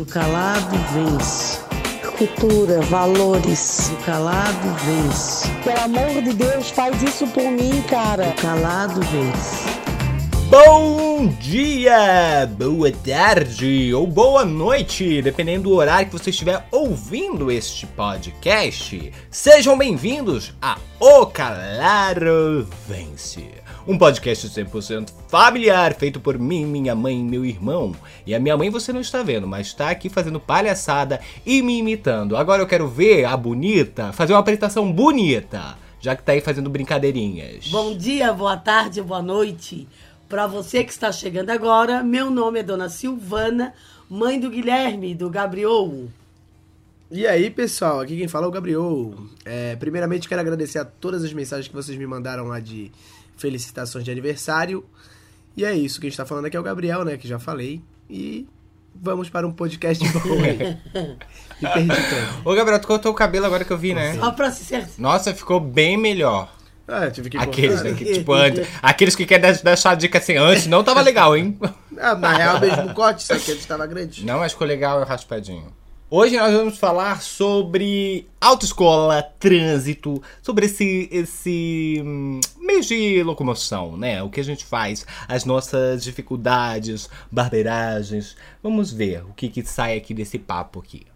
[0.00, 1.58] Do calado vence.
[2.16, 3.90] Cultura, valores.
[3.90, 5.46] Do calado vence.
[5.62, 8.28] Pelo amor de Deus, faz isso por mim, cara.
[8.28, 9.68] Do calado vence.
[10.48, 17.86] Bom dia, boa tarde ou boa noite, dependendo do horário que você estiver ouvindo este
[17.86, 19.12] podcast.
[19.30, 27.18] Sejam bem-vindos a O Calaro Vence, um podcast 100% familiar feito por mim, minha mãe
[27.18, 27.94] e meu irmão.
[28.26, 31.78] E a minha mãe você não está vendo, mas está aqui fazendo palhaçada e me
[31.78, 32.36] imitando.
[32.36, 36.70] Agora eu quero ver a bonita fazer uma apresentação bonita, já que tá aí fazendo
[36.70, 37.68] brincadeirinhas.
[37.68, 39.88] Bom dia, boa tarde, boa noite.
[40.28, 43.74] Para você que está chegando agora, meu nome é Dona Silvana,
[44.08, 46.08] mãe do Guilherme, do Gabriel.
[47.10, 49.12] E aí, pessoal, aqui quem fala é o Gabriel.
[49.44, 52.92] É, primeiramente, quero agradecer a todas as mensagens que vocês me mandaram lá de
[53.40, 54.84] felicitações de aniversário.
[55.56, 57.82] E é isso, quem está falando aqui é o Gabriel, né, que já falei.
[58.08, 58.46] E
[58.94, 60.76] vamos para um podcast bom aí.
[61.60, 62.48] Me perdi tanto.
[62.48, 64.14] Ô Gabriel, tu cortou o cabelo agora que eu vi, né?
[64.14, 65.00] Só para se certificar.
[65.00, 66.54] Nossa, ficou bem melhor.
[66.88, 67.90] Ah, eu tive que Aqueles, cortar.
[67.90, 71.36] né, que, tipo, antes, aqueles que querem deixar a dica assim, antes não tava legal,
[71.36, 71.56] hein?
[71.98, 74.24] Ah, na real, mesmo corte, só que ele estava grande.
[74.24, 75.72] Não, mas ficou legal o raspadinho.
[76.12, 84.20] Hoje nós vamos falar sobre autoescola, trânsito, sobre esse, esse hum, meio de locomoção, né?
[84.20, 88.36] O que a gente faz, as nossas dificuldades, barbeiragens.
[88.60, 91.06] Vamos ver o que, que sai aqui desse papo aqui.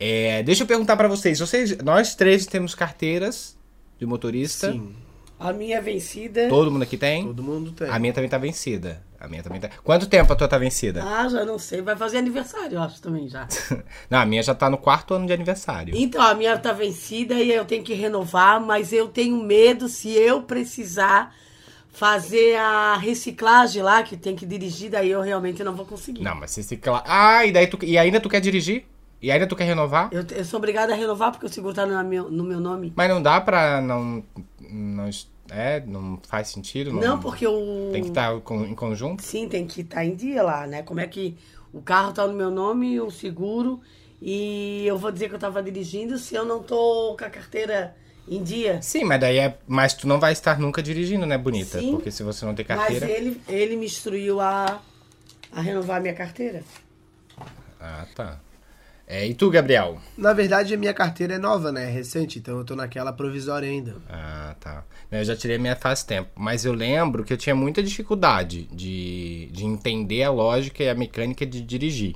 [0.00, 3.56] É, deixa eu perguntar pra vocês, vocês, nós três temos carteiras
[3.96, 4.72] de motorista.
[4.72, 4.92] Sim,
[5.38, 6.48] A minha é vencida.
[6.48, 7.26] Todo mundo aqui tem?
[7.26, 7.88] todo mundo tem.
[7.88, 9.04] A minha também tá vencida.
[9.22, 9.70] A minha também tá.
[9.84, 11.04] Quanto tempo a tua tá vencida?
[11.04, 11.80] Ah, já não sei.
[11.80, 13.46] Vai fazer aniversário, eu acho também já.
[14.10, 15.94] Não, a minha já tá no quarto ano de aniversário.
[15.96, 20.10] Então, a minha tá vencida e eu tenho que renovar, mas eu tenho medo se
[20.10, 21.32] eu precisar
[21.92, 26.22] fazer a reciclagem lá, que tem que dirigir, daí eu realmente não vou conseguir.
[26.24, 28.86] Não, mas cla- Ah, e daí tu e ainda tu quer dirigir?
[29.20, 30.08] E ainda tu quer renovar?
[30.10, 32.92] Eu, eu sou obrigada a renovar porque o seguro tá no meu, no meu nome.
[32.96, 34.24] Mas não dá pra não
[34.60, 35.08] não
[35.52, 37.00] é, não faz sentido, não.
[37.00, 37.90] Não, porque o.
[37.92, 39.22] tem que estar com- em conjunto.
[39.22, 40.82] Sim, tem que estar em dia lá, né?
[40.82, 41.36] Como é que
[41.72, 43.80] o carro tá no meu nome, o seguro,
[44.20, 47.96] e eu vou dizer que eu tava dirigindo se eu não tô com a carteira
[48.28, 48.80] em dia.
[48.82, 51.80] Sim, mas daí é, mas tu não vai estar nunca dirigindo, né, bonita?
[51.80, 51.90] Sim.
[51.92, 53.08] Porque se você não tem Mas carteira.
[53.10, 54.80] ele, ele me instruiu a,
[55.50, 56.62] a renovar minha carteira.
[57.80, 58.38] Ah, tá.
[59.06, 59.98] É, e tu, Gabriel?
[60.16, 61.84] Na verdade, a minha carteira é nova, né?
[61.84, 63.96] É recente, então eu tô naquela provisória ainda.
[64.08, 64.84] Ah, tá.
[65.10, 66.30] Não, Eu já tirei a minha faz tempo.
[66.34, 70.94] Mas eu lembro que eu tinha muita dificuldade de, de entender a lógica e a
[70.94, 72.14] mecânica de dirigir.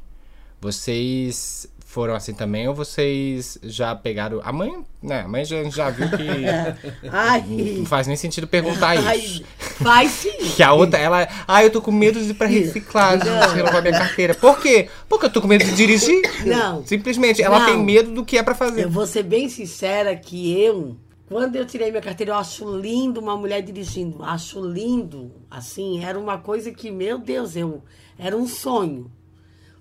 [0.60, 4.42] Vocês foram assim também ou vocês já pegaram.
[4.44, 5.22] A mãe, né?
[5.22, 6.26] A mãe já, já viu que
[7.10, 7.42] Ai,
[7.78, 9.42] não faz nem sentido perguntar ai, isso.
[9.58, 10.28] faz sim.
[10.54, 11.26] Que a outra, ela.
[11.48, 14.34] Ah, eu tô com medo de ir pra reciclagem, de renovar minha carteira.
[14.34, 14.90] Por quê?
[15.08, 16.20] Porque eu tô com medo de dirigir.
[16.44, 16.84] Não.
[16.84, 17.66] Simplesmente, ela Não.
[17.66, 18.84] tem medo do que é pra fazer.
[18.84, 20.98] Eu vou ser bem sincera que eu,
[21.30, 24.22] quando eu tirei minha carteira, eu acho lindo uma mulher dirigindo.
[24.22, 25.32] Acho lindo.
[25.50, 27.82] Assim, era uma coisa que, meu Deus, eu
[28.18, 29.10] era um sonho.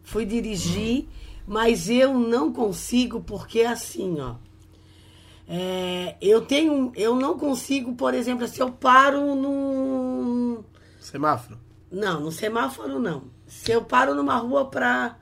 [0.02, 1.08] Fui dirigir,
[1.48, 4.36] mas eu não consigo porque assim, ó.
[5.48, 10.64] é, eu tenho, eu não consigo, por exemplo, se eu paro num
[11.00, 11.60] Semáforo.
[11.92, 13.24] não, no semáforo não.
[13.48, 15.18] Se eu paro numa rua pra,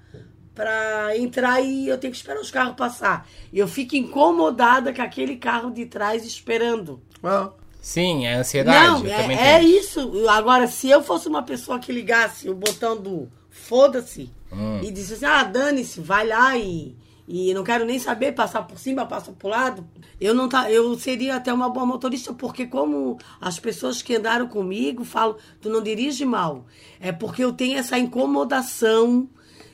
[0.56, 3.28] pra entrar e eu tenho que esperar os carros passar.
[3.52, 7.02] Eu fico incomodada com aquele carro de trás esperando.
[7.22, 7.52] Ah,
[7.82, 9.04] Sim, é ansiedade.
[9.04, 10.26] não, é, é isso.
[10.30, 14.80] Agora, se eu fosse uma pessoa que ligasse o botão do foda-se Hum.
[14.84, 16.96] e disse assim, ah, dane-se, vai lá e,
[17.28, 19.88] e não quero nem saber, passar por cima, passa pro lado,
[20.20, 24.48] eu não tá, eu seria até uma boa motorista, porque como as pessoas que andaram
[24.48, 26.66] comigo falam, tu não dirige mal.
[27.00, 29.28] É porque eu tenho essa incomodação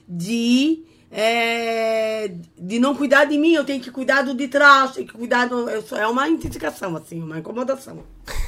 [0.07, 5.07] de é, de não cuidar de mim, eu tenho que cuidar do de trás, tenho
[5.07, 8.03] que cuidar do, eu sou- é uma identificação assim, uma incomodação.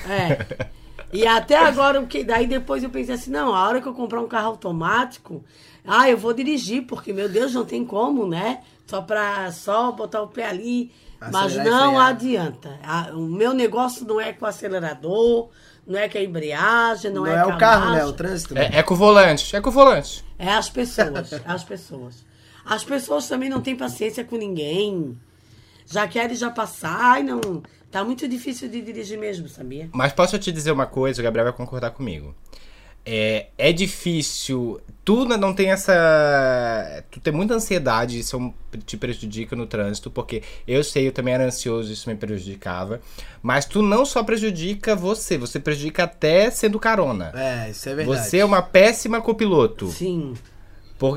[0.08, 0.70] É.
[1.14, 3.94] E até agora, o que daí depois eu pensei assim, não, a hora que eu
[3.94, 5.44] comprar um carro automático,
[5.86, 8.62] ah, eu vou dirigir, porque meu Deus, não tem como, né?
[8.86, 12.80] Só pra só botar o pé ali, mas Acelerar e não adianta.
[13.14, 15.50] O meu negócio não é com o acelerador,
[15.86, 18.06] não é com a embreagem, não, não, é, é, com o carro, né?
[18.06, 18.54] O trânsito.
[18.54, 18.70] né?
[18.74, 20.26] É, é com o volante, é com o volante.
[20.38, 22.26] É as pessoas, é as pessoas.
[22.66, 25.18] As pessoas também não têm paciência com ninguém.
[25.86, 27.62] Já querem já passar e não.
[27.92, 29.90] Tá muito difícil de dirigir mesmo, sabia?
[29.92, 32.34] Mas posso te dizer uma coisa, o Gabriel vai concordar comigo.
[33.06, 34.80] É, é difícil.
[35.04, 37.04] Tu não- tem essa.
[37.10, 41.34] Tu tem muita ansiedade, isso é te prejudica no trânsito, porque eu sei, eu também
[41.34, 43.02] era ansioso, isso me prejudicava.
[43.42, 47.32] Mas tu não só prejudica você, você prejudica até sendo carona.
[47.36, 48.30] É, isso é verdade.
[48.30, 49.88] Você é uma péssima copiloto.
[49.88, 50.36] Sim.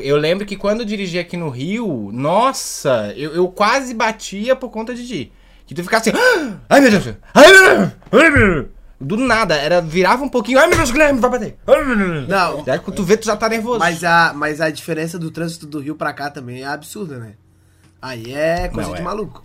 [0.03, 4.71] Eu lembro que quando eu dirigi aqui no Rio, nossa, eu, eu quase batia por
[4.71, 5.33] conta de ti.
[5.67, 8.67] Que tu ficava assim, "Ah, ai meu Deus, ai meu Deus, ai meu Deus.
[9.05, 11.57] Do nada, era, virava um pouquinho, ai meu Deus, Guilherme, vai bater.
[12.29, 12.63] Não.
[12.65, 13.79] Daí quando tu vê, tu já tá nervoso.
[13.79, 17.35] Mas a, mas a diferença do trânsito do Rio pra cá também é absurda, né?
[18.01, 19.05] Aí é coisa Não, de é.
[19.05, 19.45] maluco.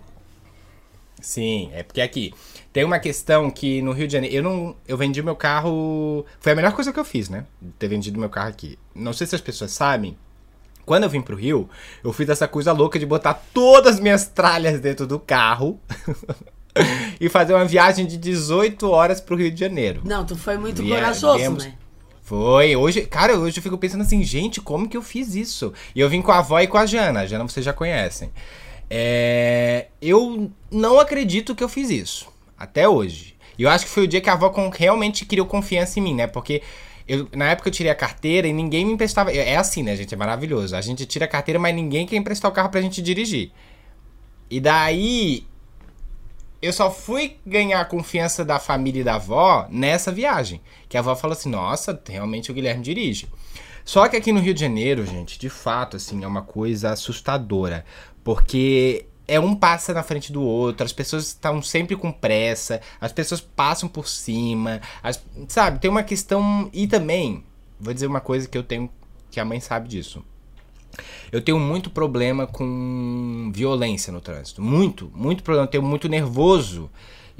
[1.20, 2.32] Sim, é porque aqui
[2.72, 6.52] tem uma questão que no Rio de Janeiro, eu não, eu vendi meu carro, foi
[6.52, 7.44] a melhor coisa que eu fiz, né?
[7.78, 8.78] Ter vendido meu carro aqui.
[8.94, 10.16] Não sei se as pessoas sabem,
[10.86, 11.68] quando eu vim pro Rio,
[12.02, 15.78] eu fiz essa coisa louca de botar todas as minhas tralhas dentro do carro
[17.20, 20.00] e fazer uma viagem de 18 horas pro Rio de Janeiro.
[20.04, 21.74] Não, tu foi muito Vie- corajoso, viemos- né?
[22.22, 25.72] Foi, hoje, cara, hoje eu fico pensando assim, gente, como que eu fiz isso?
[25.96, 28.30] E eu vim com a avó e com a Jana, a Jana vocês já conhecem.
[28.88, 33.34] É, eu não acredito que eu fiz isso, até hoje.
[33.58, 36.14] E eu acho que foi o dia que a avó realmente criou confiança em mim,
[36.14, 36.28] né?
[36.28, 36.62] Porque
[37.06, 39.32] eu, na época eu tirei a carteira e ninguém me emprestava.
[39.32, 40.14] É assim, né, gente?
[40.14, 40.76] É maravilhoso.
[40.76, 43.50] A gente tira a carteira, mas ninguém quer emprestar o carro pra gente dirigir.
[44.48, 45.44] E daí
[46.62, 50.60] eu só fui ganhar a confiança da família e da avó nessa viagem.
[50.88, 53.28] Que a avó falou assim: nossa, realmente o Guilherme dirige.
[53.84, 57.84] Só que aqui no Rio de Janeiro, gente, de fato, assim, é uma coisa assustadora.
[58.22, 63.12] Porque é um passa na frente do outro, as pessoas estão sempre com pressa, as
[63.12, 65.78] pessoas passam por cima, as- sabe?
[65.78, 66.68] Tem uma questão.
[66.72, 67.42] E também,
[67.80, 68.90] vou dizer uma coisa que eu tenho,
[69.30, 70.22] que a mãe sabe disso.
[71.30, 74.60] Eu tenho muito problema com violência no trânsito.
[74.62, 75.66] Muito, muito problema.
[75.66, 76.90] Eu tenho muito nervoso.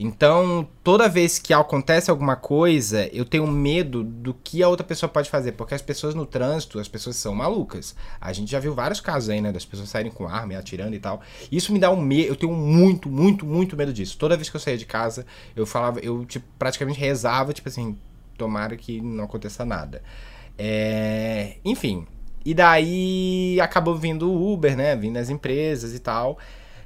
[0.03, 5.11] Então, toda vez que acontece alguma coisa, eu tenho medo do que a outra pessoa
[5.11, 5.53] pode fazer.
[5.53, 7.95] Porque as pessoas no trânsito, as pessoas são malucas.
[8.19, 9.53] A gente já viu vários casos aí, né?
[9.53, 11.21] Das pessoas saírem com arma e atirando e tal.
[11.53, 12.29] Isso me dá um medo.
[12.29, 14.17] Eu tenho muito, muito, muito medo disso.
[14.17, 17.99] Toda vez que eu saía de casa, eu falava, eu tipo, praticamente rezava, tipo assim,
[18.39, 20.03] tomara que não aconteça nada.
[20.57, 22.07] É, Enfim.
[22.45, 24.97] E daí acabou vindo o Uber, né?
[24.97, 26.39] Vindo as empresas e tal.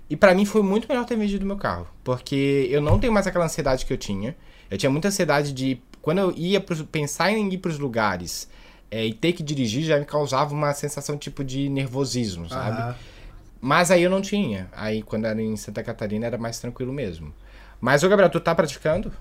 [0.08, 1.86] E pra mim foi muito melhor ter vendido meu carro.
[2.02, 4.36] Porque eu não tenho mais aquela ansiedade que eu tinha.
[4.70, 5.80] Eu tinha muita ansiedade de.
[6.02, 8.48] Quando eu ia pros, pensar em ir pros lugares
[8.90, 12.96] é, e ter que dirigir, já me causava uma sensação tipo de nervosismo, sabe?
[13.60, 14.68] Mas aí eu não tinha.
[14.72, 17.32] Aí quando era em Santa Catarina era mais tranquilo mesmo.
[17.80, 19.12] Mas, ô Gabriel, tu tá praticando?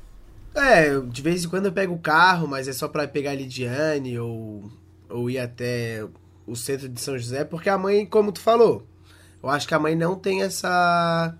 [0.55, 3.35] É, de vez em quando eu pego o carro, mas é só pra pegar a
[3.35, 4.69] Lidiane ou,
[5.09, 6.05] ou ir até
[6.45, 8.85] o centro de São José, porque a mãe, como tu falou,
[9.41, 11.33] eu acho que a mãe não tem essa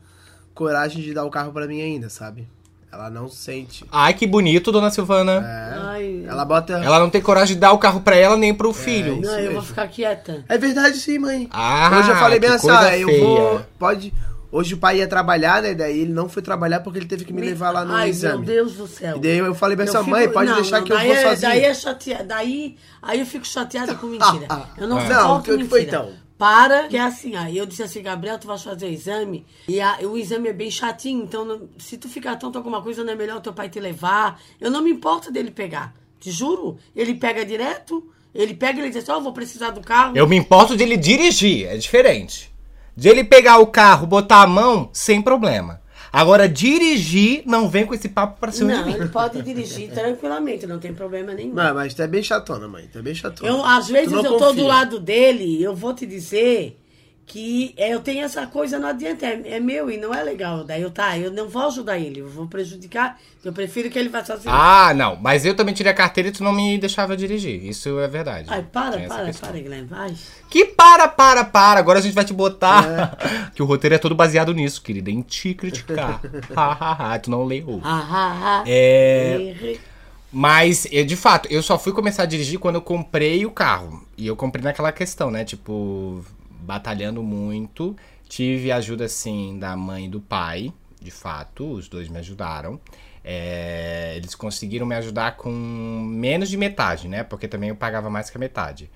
[0.53, 2.47] coragem de dar o carro pra mim ainda, sabe?
[2.91, 3.83] Ela não sente.
[3.91, 5.43] Ai, que bonito, dona Silvana.
[5.43, 6.73] É, Ai, ela bota.
[6.73, 9.13] Ela não tem coragem de dar o carro pra ela nem pro filho.
[9.19, 10.45] isso não, eu vou ficar quieta.
[10.47, 11.49] É verdade sim, mãe.
[11.51, 13.61] Ah, Hoje eu falei bem assim, ah, eu vou.
[13.79, 14.13] Pode.
[14.55, 15.73] Hoje o pai ia trabalhar, né?
[15.73, 18.37] Daí ele não foi trabalhar porque ele teve que me levar lá no Ai, exame.
[18.37, 19.17] meu Deus do céu.
[19.17, 21.21] E daí eu falei Eu ó, mãe, pode não, deixar não, que eu vou é-
[21.23, 21.41] sozinho.
[21.51, 22.23] Daí é chateada.
[22.23, 24.45] Daí aí eu fico chateada com mentira.
[24.77, 25.69] Eu não Não, suporto o que- que mentira.
[25.69, 26.13] foi então?
[26.37, 29.79] Para, que é assim, aí eu disse assim, Gabriel, tu vai fazer o exame, e
[29.79, 33.13] a- o exame é bem chatinho, então não- se tu ficar tonto alguma coisa, não
[33.13, 34.39] é melhor o teu pai te levar.
[34.59, 36.77] Eu não me importo dele pegar, te juro.
[36.95, 40.17] Ele pega direto, ele pega e ele diz assim, ó, vou precisar do carro.
[40.17, 42.52] Eu me importo de ele dirigir, é diferente.
[42.95, 45.81] De ele pegar o carro, botar a mão, sem problema.
[46.11, 48.95] Agora, dirigir, não vem com esse papo pra cima Não, de mim.
[48.95, 51.55] ele pode dirigir tranquilamente, não tem problema nenhum.
[51.55, 52.87] Não, mas tu é bem chatona, mãe.
[52.91, 53.49] Tu é bem chatona.
[53.49, 54.53] Eu, às vezes eu tô confia.
[54.53, 56.79] do lado dele, eu vou te dizer
[57.25, 60.63] que é, eu tenho essa coisa, não adianta, é, é meu e não é legal.
[60.63, 64.09] Daí eu, tá, eu não vou ajudar ele, eu vou prejudicar, eu prefiro que ele
[64.09, 64.53] vá sozinho.
[64.53, 65.15] Ah, não.
[65.15, 67.63] Mas eu também tirei a carteira e tu não me deixava dirigir.
[67.65, 68.47] Isso é verdade.
[68.49, 69.49] Ai, para, para, questão.
[69.49, 70.13] para, Guilherme, vai.
[70.49, 71.79] Que para, para, para.
[71.79, 73.17] Agora a gente vai te botar.
[73.55, 75.09] que o roteiro é todo baseado nisso, querida.
[75.09, 76.21] Em te criticar.
[76.55, 77.19] Ha, ha, ha.
[77.19, 77.79] Tu não leu.
[77.83, 78.63] Ah, ah, ah.
[78.67, 79.77] É.
[80.31, 84.03] Mas, eu, de fato, eu só fui começar a dirigir quando eu comprei o carro.
[84.17, 85.43] E eu comprei naquela questão, né?
[85.43, 86.23] Tipo,
[86.63, 87.95] batalhando muito.
[88.27, 90.73] Tive ajuda, assim, da mãe e do pai.
[91.01, 92.79] De fato, os dois me ajudaram.
[93.23, 97.23] É, eles conseguiram me ajudar com menos de metade, né?
[97.23, 98.89] Porque também eu pagava mais que a metade.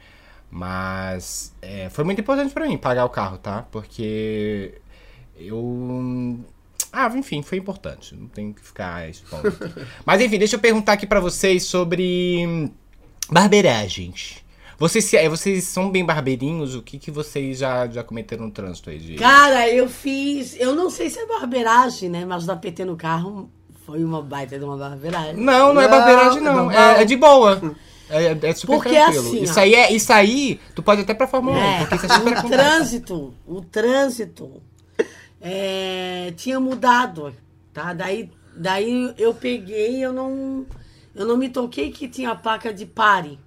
[0.50, 3.63] Mas é, foi muito importante pra mim pagar o carro, tá?
[3.63, 4.81] Porque
[5.38, 6.39] eu
[6.91, 8.15] ah, enfim, foi importante.
[8.15, 9.53] Não tem que ficar expondo.
[10.05, 12.71] Mas enfim, deixa eu perguntar aqui pra vocês sobre
[13.29, 14.43] barbeiragens.
[14.77, 16.75] Vocês, se- eh, vocês são bem barbeirinhos?
[16.75, 19.00] O que, que vocês já, já cometeram no trânsito aí?
[19.00, 19.15] De...
[19.15, 22.25] Cara, eu fiz, eu não sei se é barbeiragem, né?
[22.25, 23.50] Mas dar PT no carro
[23.86, 25.36] foi uma baita de uma barbeiragem.
[25.38, 26.55] Não, não é Não, barbeiragem, é não.
[26.65, 26.72] normal.
[26.98, 27.75] É, é de boa.
[28.10, 29.27] É, é super Porque tranquilo.
[29.27, 29.63] assim, isso ó.
[29.63, 29.91] aí é.
[29.91, 32.63] Isso aí, tu pode até pra Fórmula 1, É, porque isso é super o acontece.
[32.63, 34.62] trânsito, o trânsito
[35.41, 37.34] é, tinha mudado,
[37.74, 37.93] tá?
[37.93, 40.65] Daí, daí eu peguei, eu não,
[41.15, 43.39] eu não me toquei que tinha a placa de pare.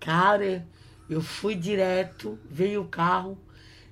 [0.00, 0.66] Cara,
[1.12, 3.36] Eu fui direto, veio o carro,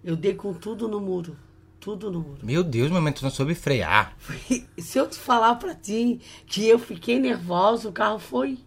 [0.02, 1.36] eu dei com tudo no muro.
[1.78, 2.38] Tudo no muro.
[2.42, 4.16] Meu Deus, mamãe, tu não soube frear.
[4.78, 8.58] Se eu te falar pra ti que eu fiquei nervosa, o carro foi.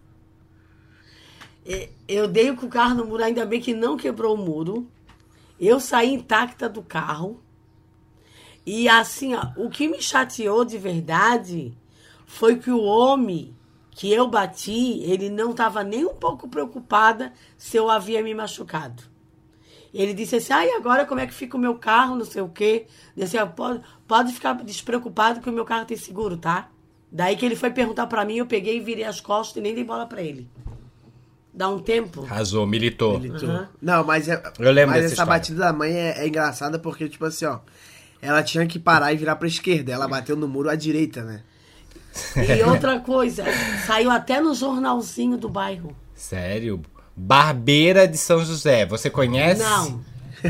[1.66, 4.86] É, Eu dei com o carro no muro, ainda bem que não quebrou o muro.
[5.58, 7.40] Eu saí intacta do carro.
[8.66, 11.76] E assim, ó, o que me chateou de verdade
[12.24, 13.54] foi que o homem
[13.94, 19.02] que eu bati, ele não estava nem um pouco preocupada se eu havia me machucado.
[19.92, 22.42] Ele disse assim, ah, e agora como é que fica o meu carro, não sei
[22.42, 22.86] o quê.
[23.16, 26.68] Eu disse, "Ah, pode, pode ficar despreocupado que o meu carro tem seguro, tá?
[27.12, 29.72] Daí que ele foi perguntar pra mim, eu peguei e virei as costas e nem
[29.72, 30.50] dei bola pra ele.
[31.52, 32.24] Dá um tempo.
[32.24, 33.20] Arrasou, militou.
[33.20, 33.48] Militou.
[33.48, 33.68] Aham.
[33.80, 35.30] Não, mas, é, Eu lembro mas essa história.
[35.32, 37.60] batida da mãe é, é engraçada porque, tipo assim, ó.
[38.20, 39.92] Ela tinha que parar e virar pra esquerda.
[39.92, 41.44] Ela bateu no muro à direita, né?
[42.36, 43.44] E outra coisa,
[43.86, 45.94] saiu até no jornalzinho do bairro.
[46.14, 46.82] Sério?
[47.16, 49.62] Barbeira de São José, você conhece?
[49.62, 50.00] Não,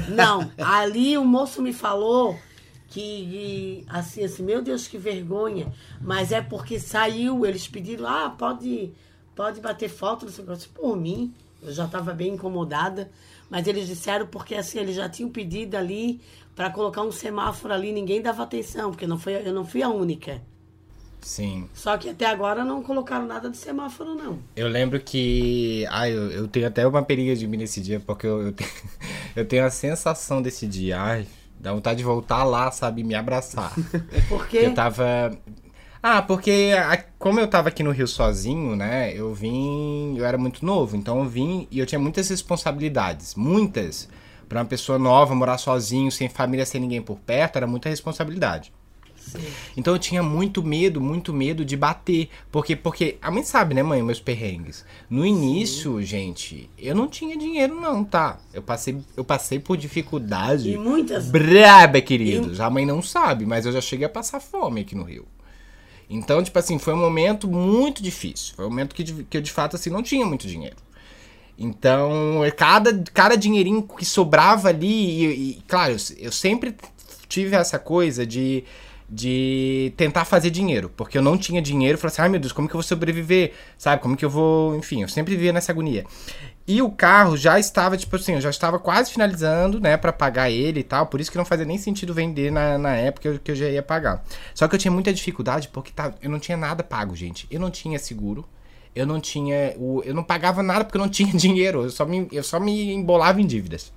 [0.09, 0.51] não.
[0.59, 2.39] Ali o moço me falou
[2.89, 5.73] que, assim, assim, meu Deus, que vergonha.
[6.01, 8.93] Mas é porque saiu, eles pediram, ah, pode,
[9.35, 10.69] pode bater foto, não sei o que.
[10.69, 13.11] Por mim, eu já estava bem incomodada.
[13.51, 16.21] Mas eles disseram porque, assim, eles já tinham pedido ali
[16.55, 19.89] para colocar um semáforo ali, ninguém dava atenção, porque não foi, eu não fui a
[19.89, 20.41] única.
[21.25, 21.67] Sim.
[21.73, 24.39] Só que até agora não colocaram nada de semáforo, não.
[24.55, 25.87] Eu lembro que.
[25.91, 28.71] Ai, eu, eu tenho até uma periga de mim nesse dia, porque eu, eu, tenho,
[29.35, 31.01] eu tenho a sensação desse dia.
[31.01, 31.27] Ai,
[31.59, 33.03] dá vontade de voltar lá, sabe?
[33.03, 33.73] Me abraçar.
[34.29, 35.33] Porque Eu tava.
[36.03, 39.11] Ah, porque a- como eu tava aqui no Rio sozinho, né?
[39.17, 40.15] Eu vim.
[40.19, 43.35] Eu era muito novo, então eu vim e eu tinha muitas responsabilidades.
[43.35, 44.11] Muitas.
[44.47, 48.74] Pra uma pessoa nova, morar sozinho, sem família, sem ninguém por perto, era muita responsabilidade.
[49.77, 52.29] Então eu tinha muito medo, muito medo de bater.
[52.51, 54.85] Porque, porque a mãe sabe, né, mãe, meus perrengues.
[55.09, 58.39] No início, gente, eu não tinha dinheiro, não, tá?
[58.53, 60.71] Eu passei, eu passei por dificuldade.
[60.71, 62.61] E muitas- Braba, queridos.
[62.61, 65.27] A mãe não sabe, mas eu já cheguei a passar fome aqui no Rio.
[66.09, 68.55] Então, tipo assim, foi um momento muito difícil.
[68.55, 70.77] Foi um momento que, que eu, de fato, assim, não tinha muito dinheiro.
[71.59, 74.87] Então, é cada, cada dinheirinho que sobrava ali,
[75.25, 76.75] e, e, claro, eu, eu sempre
[77.29, 78.65] tive essa coisa de,
[79.15, 82.53] de tentar fazer dinheiro, porque eu não tinha dinheiro, eu falei assim, ai meu Deus,
[82.53, 85.71] como que eu vou sobreviver, sabe, como que eu vou, enfim, eu sempre vivia nessa
[85.71, 86.05] agonia.
[86.67, 90.51] E o carro já estava, tipo assim, eu já estava quase finalizando, né, pra pagar
[90.51, 93.29] ele e tal, por isso que não fazia nem sentido vender na, na época que
[93.29, 94.25] eu, que eu já ia pagar.
[94.53, 97.47] Só que eu tinha muita dificuldade porque tá, eu não tinha nada pago, gente.
[97.51, 98.45] Eu não tinha seguro,
[98.95, 99.75] eu não tinha.
[99.77, 101.83] O, eu não pagava nada porque eu não tinha dinheiro.
[101.83, 103.93] Eu só me, eu só me embolava em dívidas.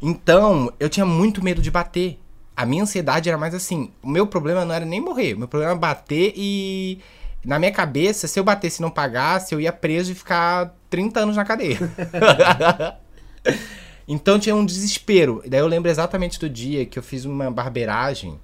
[0.00, 2.18] Então, eu tinha muito medo de bater.
[2.60, 3.90] A minha ansiedade era mais assim.
[4.02, 5.32] O meu problema não era nem morrer.
[5.34, 6.98] O meu problema era bater e.
[7.42, 11.20] Na minha cabeça, se eu batesse e não pagasse, eu ia preso e ficar 30
[11.20, 11.78] anos na cadeia.
[14.06, 15.42] então tinha um desespero.
[15.46, 18.38] Daí eu lembro exatamente do dia que eu fiz uma barbeiragem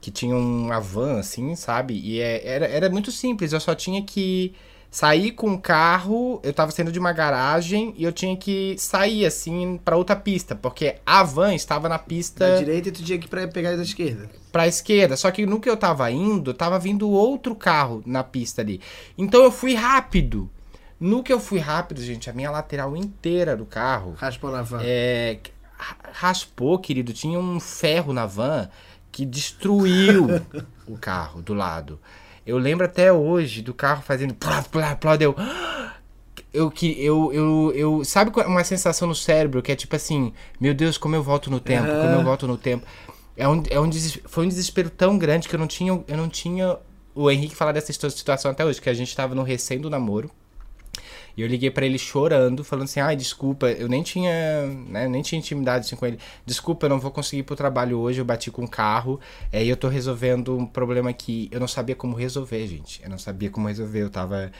[0.00, 1.94] que tinha uma van, assim, sabe?
[1.94, 4.52] E é- era, era muito simples, eu só tinha que
[4.92, 9.24] sair com o carro, eu tava saindo de uma garagem e eu tinha que sair,
[9.24, 13.18] assim, pra outra pista, porque a van estava na Da pista direita e tu tinha
[13.18, 14.30] que pra pegar da esquerda.
[14.52, 15.16] pra esquerda.
[15.16, 18.82] Só que no que eu tava indo, tava vindo outro carro na pista ali.
[19.16, 20.50] Então eu fui rápido.
[21.00, 24.80] No que eu fui rápido, gente, a minha lateral inteira do carro Raspou na van.
[24.84, 25.38] é,
[25.76, 27.12] ra- raspou, querido.
[27.14, 28.68] Tinha um ferro na van
[29.10, 30.26] que destruiu
[30.86, 31.98] o carro do lado.
[32.46, 35.34] Eu lembro até hoje do carro fazendo plá, plá, plá, deu.
[36.52, 40.32] Eu que eu, eu, eu sabe qual- uma sensação no cérebro que é tipo assim,
[40.60, 42.86] meu Deus, como eu volto no tempo, como eu volto no tempo.
[43.36, 43.90] É um, é um
[44.26, 46.76] foi um desespero tão grande que eu não tinha, eu não tinha
[47.14, 49.88] o Henrique falar dessa situa- situação até hoje, que a gente tava no recém do
[49.88, 50.30] namoro.
[51.36, 55.22] E eu liguei pra ele chorando, falando assim: ai, desculpa, eu nem tinha, né, nem
[55.22, 56.18] tinha intimidade assim com ele.
[56.44, 59.20] Desculpa, eu não vou conseguir ir pro trabalho hoje, eu bati com o carro.
[59.50, 63.02] É, e eu tô resolvendo um problema que eu não sabia como resolver, gente.
[63.02, 64.50] Eu não sabia como resolver, eu tava.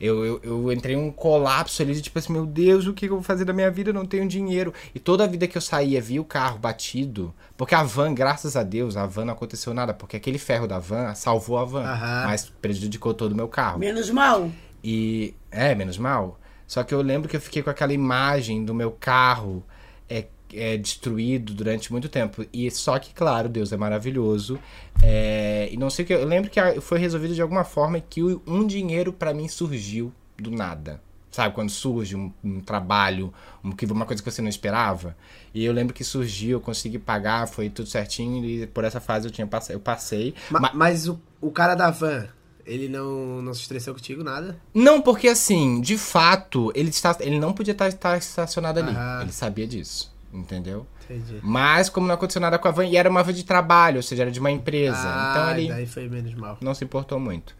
[0.00, 3.04] Eu, eu, eu entrei em um colapso ali, de tipo assim, meu Deus, o que
[3.04, 3.90] eu vou fazer da minha vida?
[3.90, 4.72] Eu não tenho dinheiro.
[4.94, 8.56] E toda a vida que eu saía, via o carro batido, porque a van, graças
[8.56, 11.84] a Deus, a van não aconteceu nada, porque aquele ferro da van salvou a van,
[11.84, 12.24] Aham.
[12.24, 13.78] mas prejudicou todo o meu carro.
[13.78, 14.50] Menos mal.
[14.82, 15.34] E.
[15.50, 16.38] É, menos mal.
[16.66, 19.64] Só que eu lembro que eu fiquei com aquela imagem do meu carro
[20.08, 22.44] é, é, destruído durante muito tempo.
[22.52, 24.58] E só que, claro, Deus é maravilhoso.
[25.02, 26.14] É, e não sei o que.
[26.14, 30.50] Eu lembro que foi resolvido de alguma forma que um dinheiro pra mim surgiu do
[30.50, 31.00] nada.
[31.32, 33.32] Sabe, quando surge um, um trabalho,
[33.64, 35.16] um, uma coisa que você não esperava.
[35.54, 38.44] E eu lembro que surgiu, eu consegui pagar, foi tudo certinho.
[38.44, 40.34] E por essa fase eu tinha passado, eu passei.
[40.50, 42.26] Ma- Ma- Mas o, o cara da van,
[42.70, 44.56] Ele não, não se estressou contigo, nada?
[44.72, 48.90] Não, porque assim, de fato, ele, está, ele não podia estar, estar estacionado ali.
[48.92, 49.22] Aham.
[49.22, 50.86] Ele sabia disso, entendeu?
[51.04, 51.40] Entendi.
[51.42, 54.02] Mas como não aconteceu nada com a van, e era uma van de trabalho, ou
[54.04, 54.96] seja, era de uma empresa.
[55.02, 56.58] ah, então ele daí foi menos mal.
[56.60, 57.56] não se importou muito.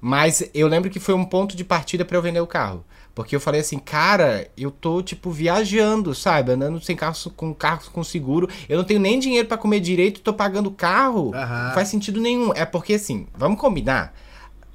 [0.00, 2.84] Mas eu lembro que foi um ponto de partida pra eu vender o carro.
[3.14, 6.52] Porque eu falei assim, cara, eu tô, tipo, viajando, sabe?
[6.52, 8.48] Andando sem carro, com carro com seguro.
[8.68, 11.32] Eu não tenho nem dinheiro pra comer direito, tô pagando carro.
[11.34, 11.66] Aham.
[11.66, 12.52] Não faz sentido nenhum.
[12.54, 14.14] É porque, assim, vamos combinar.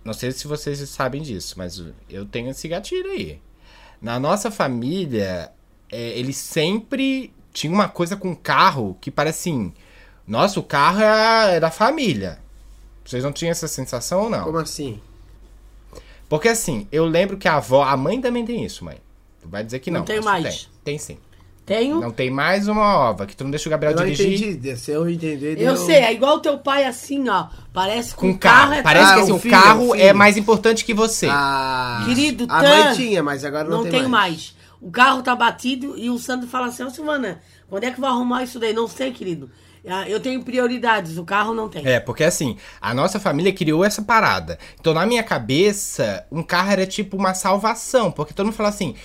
[0.03, 3.39] Não sei se vocês sabem disso, mas eu tenho esse gatilho aí.
[4.01, 5.51] Na nossa família,
[5.89, 9.73] é, eles sempre tinham uma coisa com carro que parece assim.
[10.27, 12.39] Nossa, o carro é, é da família.
[13.05, 14.43] Vocês não tinham essa sensação ou não?
[14.45, 14.99] Como assim?
[16.27, 18.97] Porque assim, eu lembro que a avó, a mãe também tem isso, mãe.
[19.41, 19.99] Tu vai dizer que não.
[19.99, 20.63] Não tem mais.
[20.83, 21.17] Tem, tem sim.
[21.65, 22.01] Tenho.
[22.01, 24.75] Não tem mais uma ova, que tu não deixa o Gabriel Eu não dirigir entendi.
[24.77, 27.47] Se eu entender, Eu deu- sei, é igual teu pai assim, ó.
[27.71, 28.73] Parece com com carro.
[28.73, 30.15] é Parece Ah, que assim, o filho, carro é filho.
[30.17, 31.27] mais importante que você.
[31.29, 34.09] Ah, Querido, a Tan, mãe tinha, mas agora não, não tem mais.
[34.09, 34.55] mais.
[34.81, 37.39] O carro tá batido e o Sandro fala assim, ô Silvana,
[37.69, 38.73] quando é que vai arrumar isso daí?
[38.73, 39.49] Não sei, querido.
[39.87, 41.85] Ah, Eu tenho prioridades, o carro não tem.
[41.85, 44.57] É, porque assim, a nossa família criou essa parada.
[44.79, 48.09] Então, na minha cabeça, um carro era tipo uma salvação.
[48.11, 48.95] Porque todo mundo fala assim.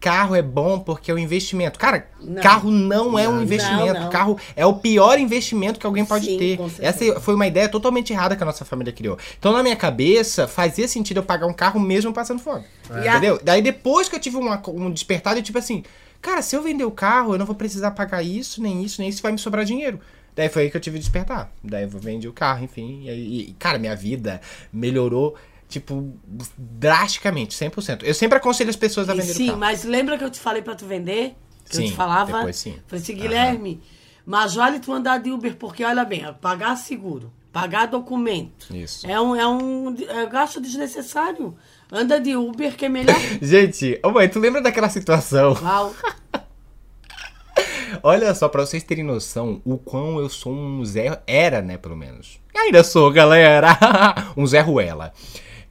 [0.00, 1.76] Carro é bom porque é um investimento.
[1.78, 2.40] Cara, Não.
[2.40, 3.94] carro não é um Não, investimento.
[3.94, 4.10] não, não.
[4.10, 6.58] Carro é o pior investimento que alguém pode Sim, ter.
[6.78, 9.18] Essa foi uma ideia totalmente errada que a nossa família criou.
[9.38, 12.64] Então, na minha cabeça, fazia sentido eu pagar um carro mesmo passando fome.
[12.88, 13.40] A- Entendeu?
[13.42, 15.82] Daí, depois que eu tive uma- um despertado, eu tipo assim,
[16.22, 19.10] cara, se eu vender o carro, eu não vou precisar pagar isso, nem isso, nem
[19.10, 19.98] isso, vai me sobrar dinheiro.
[20.36, 21.50] Daí foi aí que eu tive que despertar.
[21.64, 23.00] Daí eu vendi o carro, enfim.
[23.06, 24.40] E, aí- e, cara, minha vida
[24.72, 25.34] melhorou,
[25.68, 26.18] tipo,
[26.56, 28.02] drasticamente, 100%.
[28.02, 29.58] Eu sempre aconselho as pessoas a vender o sim, carro.
[29.58, 31.36] mas lembra que eu te falei pra tu vender?
[31.68, 32.38] Que eu Sim, te falava?
[32.38, 32.78] depois sim.
[32.86, 33.82] Falei assim, Guilherme,
[34.24, 38.74] mas vale tu andar de Uber, porque olha bem, pagar seguro, pagar documento.
[38.74, 39.06] Isso.
[39.06, 41.54] É um, é um é gasto desnecessário.
[41.92, 43.16] Anda de Uber que é melhor.
[43.42, 45.54] Gente, ô mãe, tu lembra daquela situação?
[45.54, 45.94] Val.
[48.02, 51.22] Olha só, pra vocês terem noção, o quão eu sou um Zé.
[51.26, 52.38] Era, né, pelo menos.
[52.54, 53.76] Ainda sou, galera.
[54.36, 55.12] um Zé Ruela.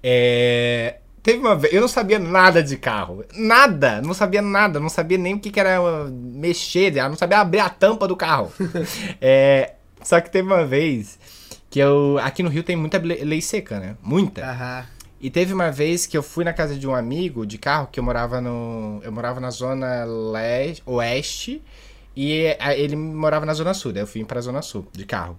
[0.09, 0.97] É.
[1.21, 1.73] Teve uma vez.
[1.73, 3.25] Eu não sabia nada de carro.
[3.35, 4.01] Nada.
[4.01, 4.79] Não sabia nada.
[4.79, 6.95] Não sabia nem o que, que era uh, mexer.
[6.95, 8.51] eu Não sabia abrir a tampa do carro.
[9.19, 11.19] É, Só que teve uma vez
[11.69, 12.17] que eu.
[12.23, 13.97] Aqui no Rio tem muita le- lei seca, né?
[14.01, 14.41] Muita.
[14.49, 14.85] Aham.
[15.19, 17.99] E teve uma vez que eu fui na casa de um amigo de carro, que
[17.99, 19.01] eu morava no.
[19.03, 21.61] Eu morava na zona leste, oeste
[22.15, 23.91] e ele morava na zona sul.
[23.91, 25.37] Daí eu fui pra zona sul de carro.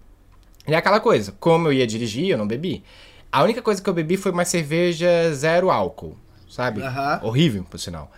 [0.66, 2.84] E é aquela coisa, como eu ia dirigir, eu não bebi.
[3.30, 6.16] A única coisa que eu bebi foi uma cerveja zero álcool,
[6.48, 6.80] sabe?
[7.22, 8.10] Horrível, por sinal.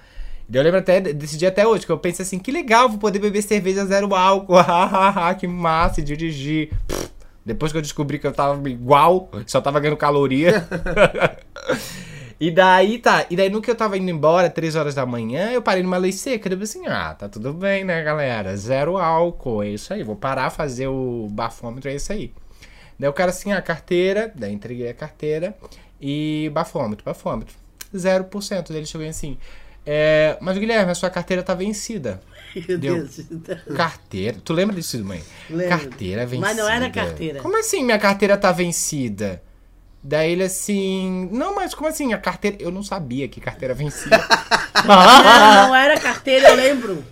[0.53, 3.21] Eu lembro até desse dia até hoje, que eu pensei assim, que legal, vou poder
[3.21, 4.57] beber cerveja zero álcool,
[5.39, 6.71] que massa, e dirigir.
[6.89, 7.09] Pff,
[7.45, 10.67] Depois que eu descobri que eu tava igual, só tava ganhando caloria.
[12.39, 15.51] e daí, tá, e daí no que eu tava indo embora, três horas da manhã,
[15.51, 19.63] eu parei numa lei seca, eu assim, ah, tá tudo bem, né, galera, zero álcool,
[19.63, 22.33] é isso aí, vou parar, fazer o bafômetro, é isso aí.
[23.01, 25.57] Daí o cara assim, a carteira, daí entreguei a carteira
[25.99, 27.55] e bafômetro, bafômetro.
[27.95, 28.69] 0%.
[28.69, 29.39] Daí ele chegou assim,
[29.87, 32.21] é, mas Guilherme, a sua carteira tá vencida.
[32.69, 32.97] Meu Deu.
[32.97, 33.21] Deus.
[33.75, 35.23] Carteira, tu lembra disso, mãe?
[35.49, 35.69] Lembro.
[35.71, 36.47] Carteira vencida.
[36.47, 37.41] Mas não era carteira.
[37.41, 39.43] Como assim minha carteira tá vencida?
[40.03, 42.57] Daí ele assim, não, mas como assim a carteira?
[42.59, 44.09] Eu não sabia que carteira vencia.
[44.87, 47.05] Não, não era carteira, eu lembro.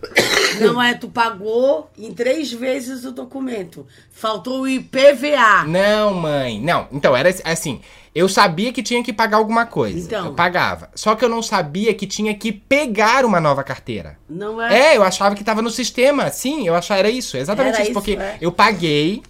[0.61, 3.87] Não é, tu pagou em três vezes o documento.
[4.11, 5.65] Faltou o IPVA.
[5.67, 6.61] Não, mãe.
[6.61, 7.81] Não, então era assim.
[8.15, 9.99] Eu sabia que tinha que pagar alguma coisa.
[9.99, 10.27] Então.
[10.27, 10.89] Eu pagava.
[10.95, 14.19] Só que eu não sabia que tinha que pegar uma nova carteira.
[14.29, 14.93] Não é?
[14.93, 16.31] É, eu achava que tava no sistema.
[16.31, 17.37] Sim, eu achava era isso.
[17.37, 17.91] Exatamente Era isso.
[17.91, 18.39] isso, Porque é.
[18.41, 19.23] eu paguei.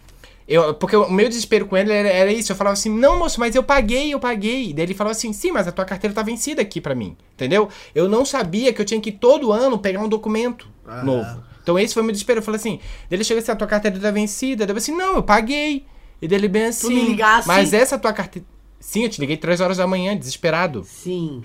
[0.49, 2.51] Eu, porque o meu desespero com ele era, era isso.
[2.51, 4.73] Eu falava assim, não, moço, mas eu paguei, eu paguei.
[4.73, 7.15] Daí ele falava assim, sim, mas a tua carteira tá vencida aqui pra mim.
[7.35, 7.69] Entendeu?
[7.95, 11.03] Eu não sabia que eu tinha que todo ano pegar um documento Ah.
[11.03, 11.45] novo.
[11.63, 12.39] Então esse foi o meu desespero.
[12.39, 12.79] Eu falei assim,
[13.11, 14.65] daí ele chega assim, a tua carteira tá vencida.
[14.67, 15.85] Daí eu falei assim, não, eu paguei.
[16.23, 17.47] E daí ele bem assim, me ligasse?
[17.47, 18.49] mas essa tua carteira...
[18.81, 20.83] Sim, eu te liguei três horas da manhã, desesperado.
[20.85, 21.43] Sim.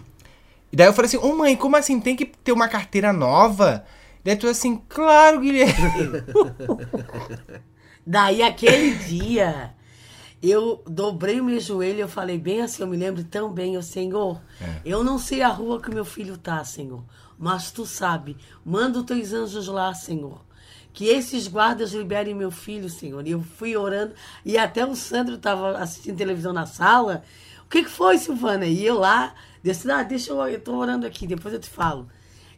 [0.72, 2.00] E daí eu falei assim, ô mãe, como assim?
[2.00, 3.84] Tem que ter uma carteira nova?
[4.24, 5.74] Daí tu assim, claro, Guilherme.
[8.06, 9.74] Daí aquele dia,
[10.42, 13.82] eu dobrei o meu joelho, eu falei bem assim, eu me lembro tão bem, eu,
[13.82, 14.42] Senhor,
[14.84, 17.02] eu não sei a rua que meu filho tá, Senhor,
[17.38, 18.36] mas tu sabe,
[18.66, 20.42] manda os teus anjos lá, Senhor.
[20.92, 23.26] Que esses guardas liberem meu filho, Senhor.
[23.26, 24.14] E eu fui orando,
[24.46, 27.24] e até o Sandro estava assistindo televisão na sala.
[27.66, 28.66] O que, que foi, Silvana?
[28.66, 32.08] E eu lá, disse, ah, deixa eu, eu tô orando aqui, depois eu te falo.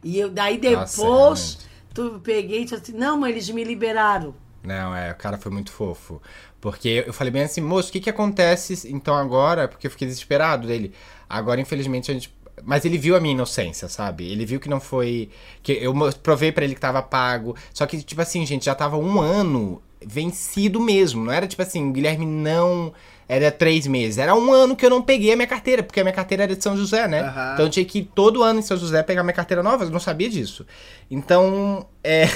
[0.04, 1.60] E eu, daí Nossa, depois,
[1.94, 4.36] tu peguei e disse assim, não, mas eles me liberaram.
[4.66, 6.22] Não, é, o cara foi muito fofo.
[6.60, 9.68] Porque eu falei bem assim, moço, o que que acontece então agora?
[9.68, 10.94] Porque eu fiquei desesperado dele.
[11.30, 12.34] Agora, infelizmente, a gente.
[12.64, 14.26] Mas ele viu a minha inocência, sabe?
[14.32, 15.30] Ele viu que não foi.
[15.62, 17.56] que Eu provei pra ele que tava pago.
[17.74, 21.26] Só que, tipo assim, gente, já tava um ano vencido mesmo.
[21.26, 22.94] Não era tipo assim, o Guilherme não.
[23.28, 24.20] Era três meses.
[24.20, 26.56] Era um ano que eu não peguei a minha carteira, porque a minha carteira era
[26.56, 27.22] de São José, né?
[27.22, 27.54] Aham.
[27.54, 29.84] Então eu tinha que ir todo ano em São José pegar minha carteira nova.
[29.84, 30.66] Eu não sabia disso.
[31.10, 32.28] Então, é.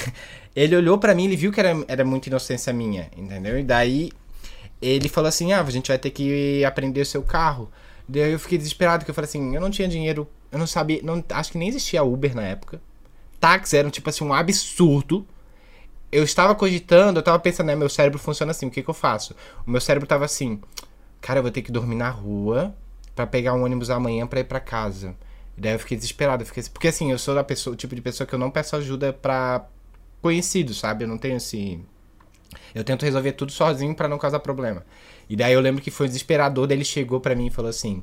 [0.54, 3.58] Ele olhou pra mim, ele viu que era, era muita inocência minha, entendeu?
[3.58, 4.10] E daí
[4.82, 7.70] ele falou assim: ah, a gente vai ter que aprender o seu carro.
[8.08, 11.00] Daí eu fiquei desesperado, porque eu falei assim: eu não tinha dinheiro, eu não sabia,
[11.02, 12.80] não, acho que nem existia Uber na época.
[13.38, 15.26] Táxis eram tipo assim um absurdo.
[16.12, 18.94] Eu estava cogitando, eu tava pensando, né, meu cérebro funciona assim, o que que eu
[18.94, 19.34] faço?
[19.64, 20.60] O meu cérebro tava assim:
[21.20, 22.74] cara, eu vou ter que dormir na rua
[23.14, 25.14] pra pegar um ônibus amanhã pra ir pra casa.
[25.56, 28.00] Daí eu fiquei desesperado, eu fiquei, porque assim, eu sou da pessoa, o tipo de
[28.00, 29.66] pessoa que eu não peço ajuda pra
[30.20, 31.04] conhecidos, sabe?
[31.04, 31.80] Eu não tenho esse
[32.74, 34.84] eu tento resolver tudo sozinho pra não causar problema.
[35.28, 38.02] E daí eu lembro que foi desesperador, daí ele chegou pra mim e falou assim: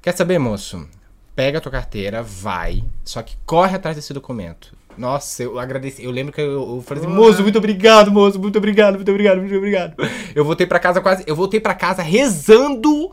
[0.00, 0.86] Quer saber, moço?
[1.34, 4.76] Pega a tua carteira, vai, só que corre atrás desse documento.
[4.98, 6.04] Nossa, eu agradeci.
[6.04, 9.38] Eu lembro que eu, eu falei assim, moço, muito obrigado, moço, muito obrigado, muito obrigado,
[9.38, 9.94] muito obrigado.
[10.34, 11.24] Eu voltei pra casa quase.
[11.26, 13.10] Eu voltei pra casa rezando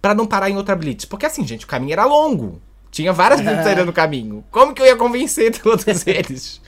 [0.00, 1.06] pra não parar em outra blitz.
[1.06, 2.60] Porque assim, gente, o caminho era longo.
[2.90, 4.44] Tinha várias blitz ainda no caminho.
[4.50, 6.60] Como que eu ia convencer todos eles?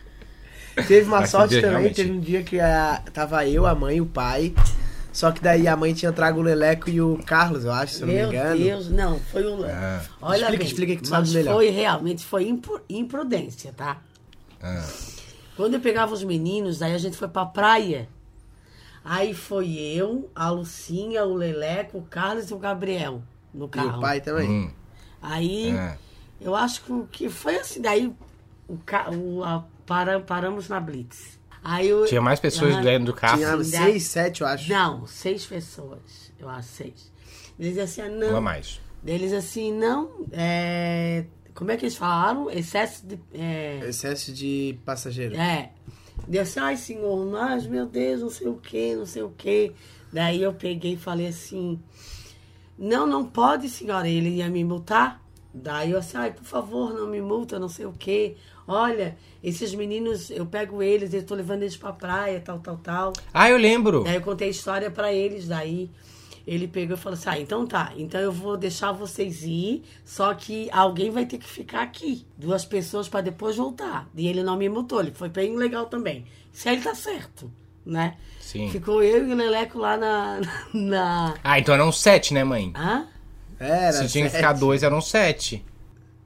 [0.88, 1.94] Teve uma sorte também, realmente.
[1.94, 4.54] teve um dia que a, tava eu, a mãe e o pai.
[5.12, 8.02] Só que daí a mãe tinha trago o Leleco e o Carlos, eu acho, se
[8.02, 8.58] eu não Meu me engano.
[8.58, 9.64] Deus, não, foi o.
[9.64, 10.02] Ah.
[10.20, 11.54] Olha Explica, bem, explica que tu mas sabe melhor.
[11.54, 13.98] foi realmente, foi impru- imprudência, tá?
[14.60, 14.84] Ah.
[15.56, 18.08] Quando eu pegava os meninos, aí a gente foi pra praia.
[19.04, 23.98] Aí foi eu, a Lucinha, o Leleco, o Carlos e o Gabriel no E carro.
[23.98, 24.48] o pai também.
[24.50, 24.70] Hum,
[25.22, 25.96] Aí ah.
[26.40, 26.82] eu acho
[27.12, 28.12] que, foi assim, daí
[28.68, 28.74] o,
[29.16, 31.38] o- a- para, paramos na Blitz.
[31.62, 32.82] Aí eu, Tinha mais pessoas Aham.
[32.82, 33.38] dentro do carro.
[33.38, 34.68] Tinha seis, sete, eu acho.
[34.70, 36.30] Não, seis pessoas.
[36.38, 37.10] Eu acho seis.
[37.58, 38.40] Eles diziam assim, ah, Ou a não.
[38.42, 38.80] mais.
[39.06, 40.10] Eles assim, não.
[40.32, 42.50] É, como é que eles falaram?
[42.50, 43.18] Excesso de.
[43.32, 45.36] É, Excesso de passageiro.
[45.36, 45.70] é.
[46.28, 49.72] Deu assim, ai senhor, mas meu Deus, não sei o que, não sei o que.
[50.12, 51.78] Daí eu peguei e falei assim,
[52.78, 55.20] não, não pode, senhora, ele ia me multar.
[55.52, 58.36] Daí eu assim, ai, por favor, não me multa, não sei o que.
[58.66, 63.12] Olha, esses meninos, eu pego eles, eu tô levando eles pra praia, tal, tal, tal.
[63.32, 64.04] Ah, eu lembro.
[64.04, 65.90] Daí eu contei a história pra eles, daí
[66.46, 70.32] ele pegou e falou assim: ah, então tá, então eu vou deixar vocês ir, só
[70.34, 72.26] que alguém vai ter que ficar aqui.
[72.36, 74.08] Duas pessoas pra depois voltar.
[74.16, 76.24] E ele não me multou, ele foi bem legal também.
[76.52, 77.50] Isso aí tá certo,
[77.84, 78.16] né?
[78.40, 78.70] Sim.
[78.70, 80.40] Ficou eu e o Leleco lá na.
[80.72, 81.34] na...
[81.42, 82.72] Ah, então eram sete, né, mãe?
[82.76, 83.06] Hã?
[83.58, 85.64] Era, Se tinha que ficar dois, eram sete.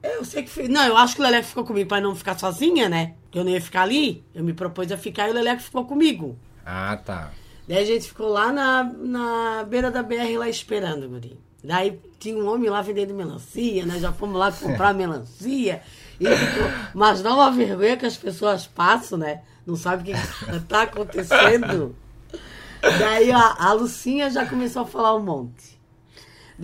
[0.01, 0.67] Eu sei que.
[0.67, 3.15] Não, eu acho que o Leleco ficou comigo pra não ficar sozinha, né?
[3.33, 4.23] Eu não ia ficar ali.
[4.33, 6.37] Eu me propus a ficar e o Leleco ficou comigo.
[6.65, 7.31] Ah, tá.
[7.67, 11.37] Daí a gente ficou lá na, na beira da BR lá esperando, guri.
[11.63, 15.81] Daí tinha um homem lá vendendo melancia, nós já fomos lá comprar melancia.
[16.19, 19.41] E ficou, mas dá uma vergonha que as pessoas passam, né?
[19.65, 21.95] Não sabem o que tá acontecendo.
[22.81, 25.78] Daí a, a Lucinha já começou a falar um monte.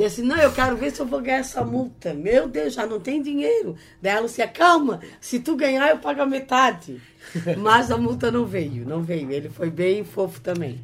[0.03, 2.13] Assim, não, eu quero ver se eu vou ganhar essa multa.
[2.13, 3.77] Meu Deus, já não tem dinheiro.
[4.01, 7.01] Daí a Lucia, calma, se tu ganhar, eu pago a metade.
[7.57, 9.31] Mas a multa não veio, não veio.
[9.31, 10.81] Ele foi bem fofo também.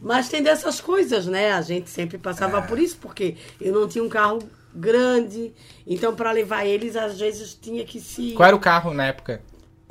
[0.00, 1.52] Mas tem dessas coisas, né?
[1.52, 4.40] A gente sempre passava por isso, porque eu não tinha um carro
[4.74, 5.52] grande.
[5.86, 8.32] Então, para levar eles, às vezes tinha que se.
[8.32, 9.40] Qual era o carro na época?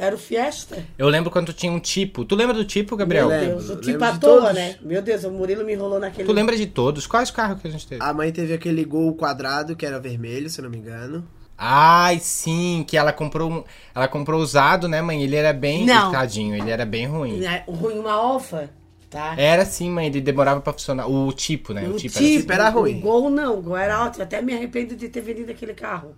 [0.01, 0.83] Era o Fiesta?
[0.97, 2.25] Eu lembro quando tinha um tipo.
[2.25, 3.27] Tu lembra do tipo, Gabriel?
[3.29, 4.53] Meu Deus, o tipo à toa, todos.
[4.55, 4.75] né?
[4.81, 6.27] Meu Deus, o Murilo me enrolou naquele.
[6.27, 7.05] Tu lembra de todos?
[7.05, 8.01] Quais carros que a gente teve?
[8.03, 11.23] A mãe teve aquele gol quadrado que era vermelho, se eu não me engano.
[11.55, 15.21] Ai, sim, que ela comprou um, ela comprou usado, né, mãe?
[15.21, 16.11] Ele era bem Não.
[16.11, 17.37] tadinho, ele era bem ruim.
[17.37, 18.71] Né, O ruim, uma alfa,
[19.07, 19.35] tá?
[19.37, 21.05] Era sim, mãe, ele demorava pra funcionar.
[21.07, 21.83] O tipo, né?
[21.83, 22.97] O, O tipo, tipo, era tipo era ruim.
[22.97, 24.17] O gol não, o gol era alto.
[24.17, 26.15] Eu até me arrependo de ter vendido aquele carro.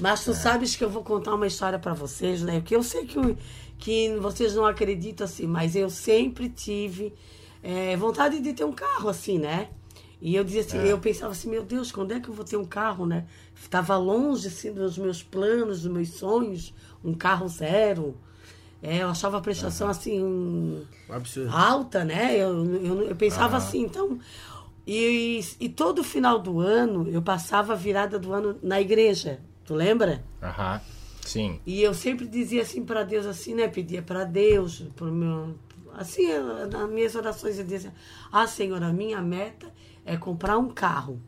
[0.00, 0.24] Mas É.
[0.24, 2.60] tu sabes que eu vou contar uma história pra vocês, né?
[2.60, 3.36] Porque eu sei que,
[3.78, 7.12] que vocês não acreditam assim, mas eu sempre tive
[7.62, 9.68] é, vontade de ter um carro assim, né?
[10.20, 12.56] E eu dizia assim, eu pensava assim, meu Deus, quando é que eu vou ter
[12.56, 13.24] um carro, né?
[13.60, 18.16] Estava longe assim dos meus planos, dos meus sonhos, um carro zero.
[18.82, 20.84] É, eu achava a prestação assim um-
[21.50, 22.36] alta, né?
[22.36, 24.18] Eu, eu, eu pensava assim, então.
[24.86, 29.40] E, e todo final do ano eu passava a virada do ano na igreja.
[29.68, 30.24] Tu lembra?
[30.42, 30.80] Aham.
[31.26, 31.60] Sim.
[31.66, 33.68] E eu sempre dizia assim para Deus, assim, né?
[33.68, 35.56] Pedia para Deus, pro meu.
[35.92, 36.26] Assim,
[36.72, 37.98] nas minhas orações eu dizia assim,
[38.32, 39.70] ah, Senhor, a minha meta
[40.06, 41.20] é comprar um carro.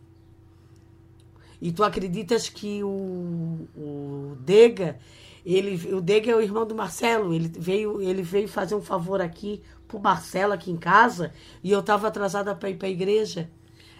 [1.61, 4.99] E tu acreditas que o, o Dega,
[5.45, 9.21] ele, o Dega é o irmão do Marcelo, ele veio, ele veio fazer um favor
[9.21, 11.31] aqui pro Marcelo aqui em casa
[11.63, 13.51] e eu tava atrasada pra ir pra igreja.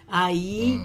[0.07, 0.83] Aí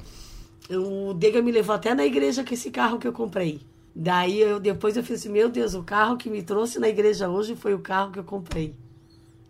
[0.71, 3.61] o Dega me levou até na igreja com esse carro que eu comprei.
[3.95, 7.29] Daí eu depois eu fiz assim, meu Deus, o carro que me trouxe na igreja
[7.29, 8.75] hoje foi o carro que eu comprei.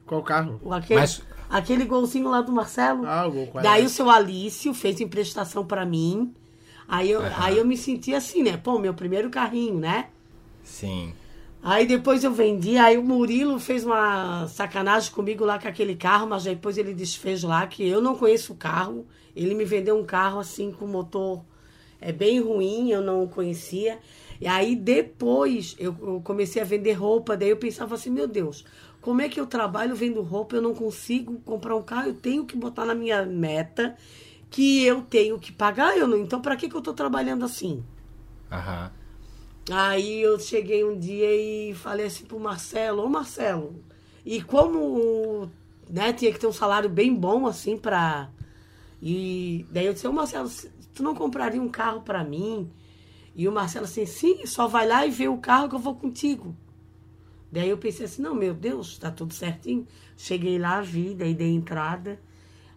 [0.07, 0.61] Qual carro?
[0.63, 3.05] O- Aquele, Mas- aquele golzinho lá do Marcelo.
[3.07, 3.49] Ah, o Gol.
[3.63, 6.33] Daí o seu Alício fez emprestação pra mim.
[6.87, 8.57] Aí eu, aí eu me senti assim, né?
[8.57, 10.11] Pô, meu primeiro carrinho, né?
[10.63, 11.13] Sim.
[11.69, 16.25] Aí depois eu vendi, aí o Murilo fez uma sacanagem comigo lá com aquele carro,
[16.29, 19.05] mas depois ele desfez lá, que eu não conheço o carro.
[19.35, 21.45] Ele me vendeu um carro assim com motor
[22.01, 23.99] é bem ruim, eu não conhecia.
[24.41, 28.65] E aí depois eu, comecei a vender roupa, daí eu pensava assim, meu Deus,
[29.01, 32.45] como é que eu trabalho vendo roupa, eu não consigo comprar um carro, eu tenho
[32.45, 33.97] que botar na minha meta
[34.53, 37.83] que eu tenho que pagar, eu não, então para que que eu tô trabalhando assim?
[38.53, 38.93] Aham.
[39.71, 43.83] Aí eu cheguei um dia e falei assim pro Marcelo, ô Marcelo,
[44.25, 45.51] e como
[45.91, 48.31] né, tinha que ter um salário bem bom assim pra.
[49.03, 50.49] E daí eu disse, ô Marcelo,
[50.95, 52.71] tu não compraria um carro pra mim?
[53.35, 55.97] E o Marcelo assim, sim, só vai lá e vê o carro que eu vou
[55.97, 56.57] contigo.
[57.51, 59.87] Daí eu pensei assim, não, meu Deus, tá tudo certinho.
[60.17, 62.21] Cheguei lá, vi, daí dei entrada.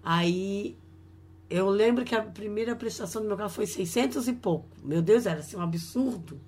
[0.03, 0.77] Aí
[1.49, 4.67] eu lembro que a primeira prestação do meu carro foi 600 e pouco.
[4.83, 6.39] Meu Deus, era assim um absurdo.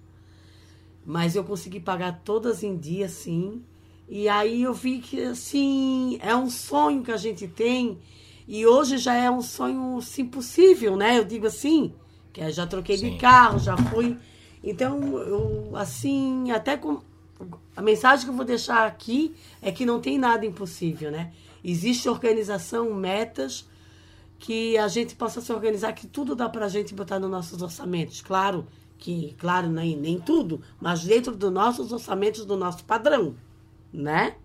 [1.05, 3.63] Mas eu consegui pagar todas em dia, sim.
[4.07, 7.97] E aí eu vi que, assim, é um sonho que a gente tem.
[8.47, 11.17] E hoje já é um sonho, sim, possível, né?
[11.17, 11.93] Eu digo assim,
[12.33, 13.11] que eu já troquei Sim.
[13.11, 14.17] de carro, já fui.
[14.63, 17.01] Então, eu, assim, até com.
[17.75, 21.31] A mensagem que eu vou deixar aqui é que não tem nada impossível, né?
[21.63, 23.67] Existe organização, metas,
[24.37, 28.21] que a gente possa se organizar, que tudo dá pra gente botar nos nossos orçamentos.
[28.21, 28.67] Claro
[29.01, 33.35] que, claro, nem, nem tudo, mas dentro dos nossos orçamentos, do nosso padrão,
[33.91, 34.35] né?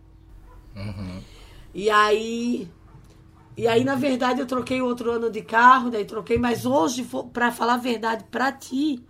[1.74, 2.66] E aí,
[3.54, 7.52] e aí, na verdade, eu troquei outro ano de carro, daí troquei, mas hoje, pra
[7.52, 9.04] falar a verdade pra ti,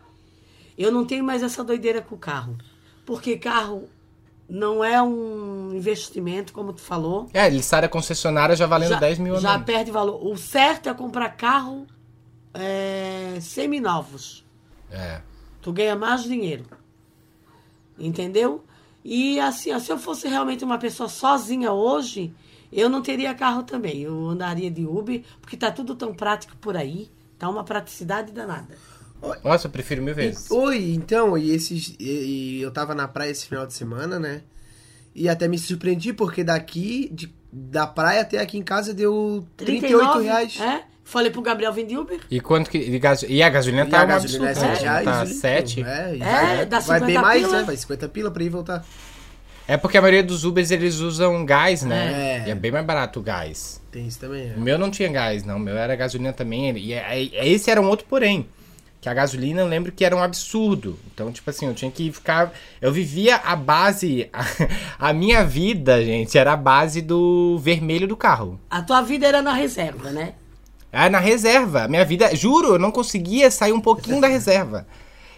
[0.76, 2.58] eu não tenho mais essa doideira com o carro.
[3.04, 3.88] Porque carro
[4.48, 7.28] não é um investimento, como tu falou.
[7.32, 9.64] É, ele sai da concessionária já valendo já, 10 mil Já anos.
[9.64, 10.26] perde valor.
[10.26, 11.86] O certo é comprar carro
[12.52, 14.44] é, seminovos.
[14.90, 15.20] É.
[15.66, 16.64] Tu ganha mais dinheiro.
[17.98, 18.62] Entendeu?
[19.04, 22.32] E assim, ó, se eu fosse realmente uma pessoa sozinha hoje,
[22.72, 24.00] eu não teria carro também.
[24.02, 27.10] Eu andaria de Uber, porque tá tudo tão prático por aí.
[27.36, 28.78] Tá uma praticidade danada.
[29.42, 30.48] Nossa, eu prefiro mil vezes.
[30.52, 31.96] Oi, então, e esses.
[31.98, 34.42] E, e eu tava na praia esse final de semana, né?
[35.16, 39.88] E até me surpreendi, porque daqui, de- da praia até aqui em casa, deu 38
[39.88, 40.60] 39, reais.
[40.60, 40.84] É?
[41.08, 42.18] Falei pro Gabriel vender Uber.
[42.28, 42.76] E quanto que.
[42.78, 44.90] E, gas- e a gasolina E tá a gasolina é absurdo, 7 né?
[44.90, 45.04] reais.
[45.04, 45.40] Tá o litro.
[45.40, 45.82] 7.
[45.82, 46.18] É, É,
[46.56, 47.56] vai, dá vai bem 50 mais, pila.
[47.58, 47.62] né?
[47.64, 48.84] Vai 50 pila pra ir e voltar.
[49.68, 52.42] É porque a maioria dos Ubers eles usam gás, né?
[52.44, 52.48] É.
[52.48, 53.80] E é bem mais barato o gás.
[53.92, 54.56] Tem isso também, O é.
[54.56, 55.56] meu não tinha gás, não.
[55.56, 56.76] O meu era gasolina também.
[56.76, 58.46] E é- é- esse era um outro porém.
[59.00, 60.98] Que a gasolina eu lembro que era um absurdo.
[61.14, 62.52] Então, tipo assim, eu tinha que ficar.
[62.80, 64.28] Eu vivia a base.
[64.98, 68.58] A, minha vida, gente, era a base do vermelho do carro.
[68.68, 70.32] A tua vida era na reserva, né?
[70.98, 71.86] Ah, na reserva.
[71.86, 74.86] Minha vida, juro, eu não conseguia sair um pouquinho da reserva.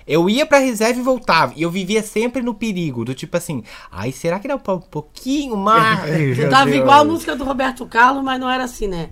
[0.07, 1.53] Eu ia pra reserva e voltava.
[1.57, 5.57] E eu vivia sempre no perigo, do tipo assim, ai, será que dá um pouquinho
[5.57, 6.01] mais?
[6.39, 9.11] Tu tava igual a música do Roberto Carlos, mas não era assim, né?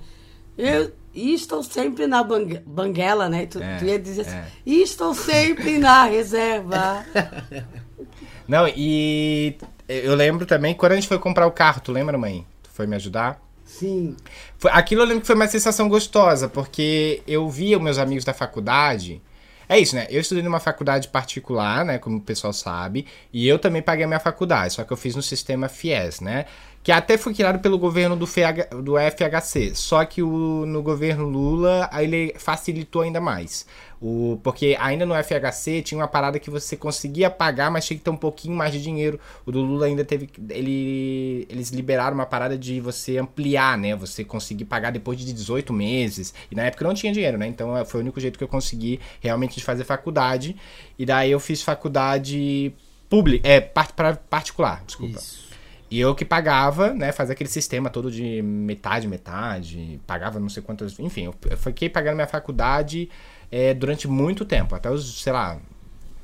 [0.56, 3.44] Eu estou sempre na bangue- banguela, né?
[3.46, 4.46] Tu, É, tu ia dizer assim, é.
[4.66, 7.04] estou sempre na reserva.
[8.48, 9.56] Não, e
[9.88, 12.46] eu lembro também, quando a gente foi comprar o carro, tu lembra, mãe?
[12.62, 13.40] Tu foi me ajudar?
[13.78, 14.16] Sim.
[14.58, 18.32] Foi- aquilo eu lembro que foi uma sensação gostosa, porque eu via meus amigos da
[18.32, 19.20] faculdade.
[19.68, 20.06] É isso, né?
[20.10, 21.98] Eu estudei numa faculdade particular, né?
[21.98, 23.04] Como o pessoal sabe.
[23.32, 26.46] E eu também paguei a minha faculdade, só que eu fiz no sistema FIES, né?
[26.86, 29.74] Que até foi criado pelo governo do, FH, do FHC.
[29.74, 33.66] Só que o, no governo Lula, ele facilitou ainda mais.
[34.00, 38.04] O, porque ainda no FHC tinha uma parada que você conseguia pagar, mas tinha que
[38.04, 39.18] ter um pouquinho mais de dinheiro.
[39.44, 40.30] O do Lula ainda teve.
[40.48, 43.96] Ele, eles liberaram uma parada de você ampliar, né?
[43.96, 46.32] Você conseguir pagar depois de 18 meses.
[46.52, 47.48] E na época não tinha dinheiro, né?
[47.48, 50.54] Então foi o único jeito que eu consegui realmente de fazer faculdade.
[50.96, 52.72] E daí eu fiz faculdade
[53.08, 53.48] pública.
[53.48, 55.18] É, part, pra- particular, desculpa.
[55.18, 55.45] Isso.
[55.90, 57.12] E eu que pagava, né?
[57.12, 60.98] Fazia aquele sistema todo de metade, metade, pagava não sei quantas.
[60.98, 63.08] Enfim, eu, fiquei pagando minha faculdade
[63.50, 65.58] é, durante muito tempo, até os, sei lá,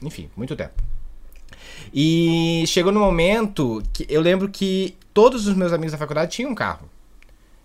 [0.02, 0.82] enfim, muito tempo.
[1.94, 6.50] E chegou no momento que eu lembro que todos os meus amigos da faculdade tinham
[6.50, 6.90] um carro.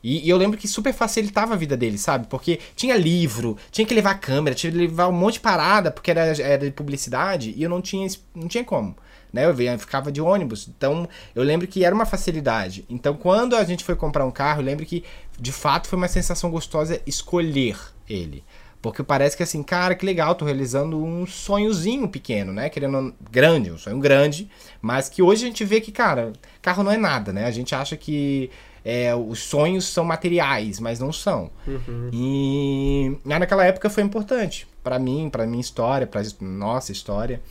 [0.03, 2.27] E, e eu lembro que super facilitava a vida deles, sabe?
[2.27, 6.11] Porque tinha livro, tinha que levar câmera, tinha que levar um monte de parada, porque
[6.11, 8.95] era, era de publicidade, e eu não tinha, não tinha como.
[9.31, 9.45] Né?
[9.45, 10.67] Eu vinha- ficava de ônibus.
[10.67, 12.85] Então, eu lembro que era uma facilidade.
[12.89, 15.03] Então, quando a gente foi comprar um carro, eu lembro que,
[15.39, 17.77] de fato, foi uma sensação gostosa escolher
[18.09, 18.43] ele.
[18.81, 22.69] Porque parece que assim, cara, que legal, tô realizando um sonhozinho pequeno, né?
[22.69, 24.49] Querendo grande, um sonho grande,
[24.81, 27.45] mas que hoje a gente vê que, cara, carro não é nada, né?
[27.45, 28.51] A gente acha que
[28.85, 31.49] é, os sonhos são materiais, mas não são.
[32.13, 37.41] E mas naquela época foi importante pra mim, pra minha história, pra nossa história.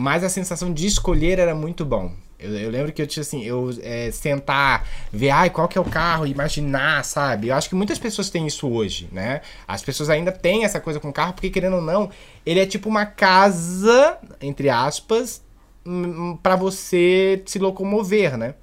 [0.00, 2.12] Mas a sensação de escolher era muito bom.
[2.38, 5.80] Eu, eu lembro que eu tinha assim, eu é, sentar, ver, ai, qual que é
[5.80, 7.48] o carro, imaginar, sabe?
[7.48, 9.40] Eu acho que muitas pessoas têm isso hoje, né?
[9.66, 12.10] As pessoas ainda têm essa coisa com o carro, porque querendo ou não,
[12.46, 15.42] ele é tipo uma casa, entre aspas,
[15.84, 18.54] hum, pra você se locomover, né?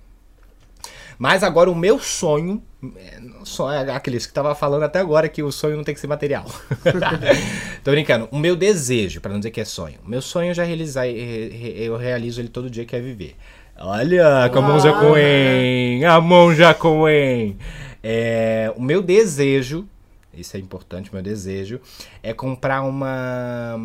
[1.20, 2.64] Mas agora o meu sonho.
[2.98, 6.02] É, só é aqueles que tava falando até agora que o sonho não tem que
[6.02, 6.46] ser material.
[7.84, 8.28] Tô brincando.
[8.32, 9.98] O meu desejo, pra não dizer que é sonho.
[10.06, 13.36] O meu sonho eu já realizar, eu realizo ele todo dia que é viver.
[13.78, 17.58] Olha, com a mão já Coen, a mão já Coen.
[18.02, 19.88] É, o meu desejo,
[20.34, 21.82] isso é importante, meu desejo,
[22.24, 23.76] é comprar uma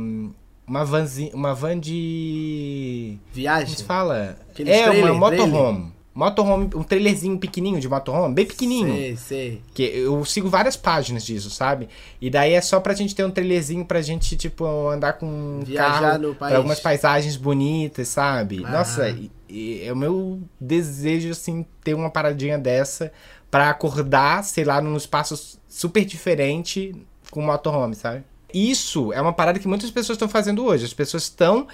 [0.67, 3.77] uma vanzi, uma van de como Viagem.
[3.77, 4.39] se fala?
[4.51, 5.93] É trailer, uma motorhome.
[6.13, 8.95] Motorhome, um trailerzinho pequenininho de motorhome, bem pequenininho.
[8.95, 9.63] Sei, sei.
[9.73, 11.89] Que eu sigo várias páginas disso, sabe?
[12.21, 15.61] E daí é só pra gente ter um trailerzinho pra gente, tipo, andar com um
[15.65, 16.57] Viajar carro no pra país.
[16.57, 18.63] algumas paisagens bonitas, sabe?
[18.65, 18.71] Ah.
[18.71, 23.13] Nossa, e, e é o meu desejo, assim, ter uma paradinha dessa
[23.49, 26.95] pra acordar, sei lá, num espaço super diferente
[27.31, 28.25] com o motorhome, sabe?
[28.53, 30.85] Isso é uma parada que muitas pessoas estão fazendo hoje.
[30.85, 31.69] As pessoas estão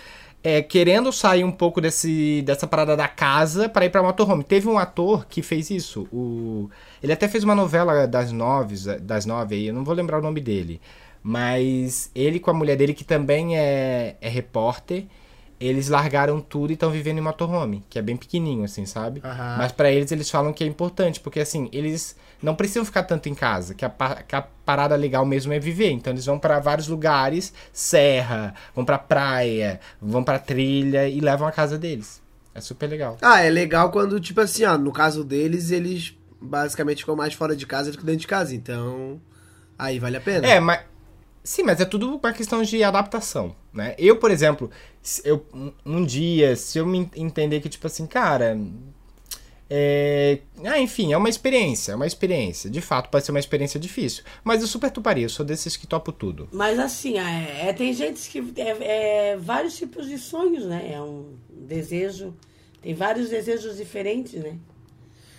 [0.46, 4.44] é, querendo sair um pouco desse, dessa parada da casa para ir pra motorhome.
[4.44, 6.06] Teve um ator que fez isso.
[6.12, 6.70] O,
[7.02, 10.22] ele até fez uma novela das nove, das nove aí, eu não vou lembrar o
[10.22, 10.80] nome dele.
[11.20, 15.06] Mas ele com a mulher dele, que também é, é repórter,
[15.61, 19.21] eles largaram tudo e estão vivendo em motorhome, que é bem pequenininho, assim, sabe?
[19.25, 19.57] Aham.
[19.59, 23.29] Mas pra eles, eles falam que é importante, porque assim, eles não precisam ficar tanto
[23.29, 23.90] em casa, que a,
[24.27, 25.90] que a parada legal mesmo é viver.
[25.90, 31.49] Então eles vão pra vários lugares, serra, vão pra praia, vão pra trilha e levam
[31.49, 32.23] a casa deles.
[32.55, 33.19] É super legal.
[33.21, 37.55] Ah, é legal quando, tipo assim, ó, no caso deles, eles basicamente ficam mais fora
[37.57, 38.55] de casa do que dentro de casa.
[38.55, 39.21] Então,
[39.79, 40.47] aí vale a pena.
[40.47, 40.81] É, mas.
[41.46, 43.94] Sim, mas é tudo uma questão de adaptação, né?
[43.96, 44.68] Eu, por exemplo,
[45.22, 48.59] eu, um- um dia, se eu me entender que, tipo assim, cara.
[49.70, 50.40] É...
[50.64, 52.68] Ah, enfim, é uma experiência, é uma experiência.
[52.68, 54.24] De fato, pode ser uma experiência difícil.
[54.42, 56.48] Mas eu super toparia, eu sou desses que topo tudo.
[56.52, 58.52] Mas assim, é, é, tem gente que.
[58.61, 60.90] É, é vários tipos de sonhos, né?
[60.94, 62.35] É um desejo.
[62.82, 64.56] Tem vários desejos diferentes, né?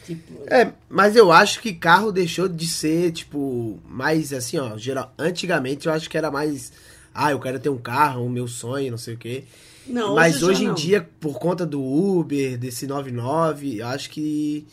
[0.07, 0.33] Tipo.
[0.47, 5.13] É, mas eu acho que carro deixou de ser, tipo, mais assim, ó, geral.
[5.19, 6.71] Antigamente eu acho que era mais.
[7.13, 9.43] Ah, eu quero ter um carro, o meu sonho, não sei o quê.
[9.85, 10.75] Não, mas hoje hoje em não.
[10.75, 14.65] dia, por conta do Uber, desse 99, eu acho que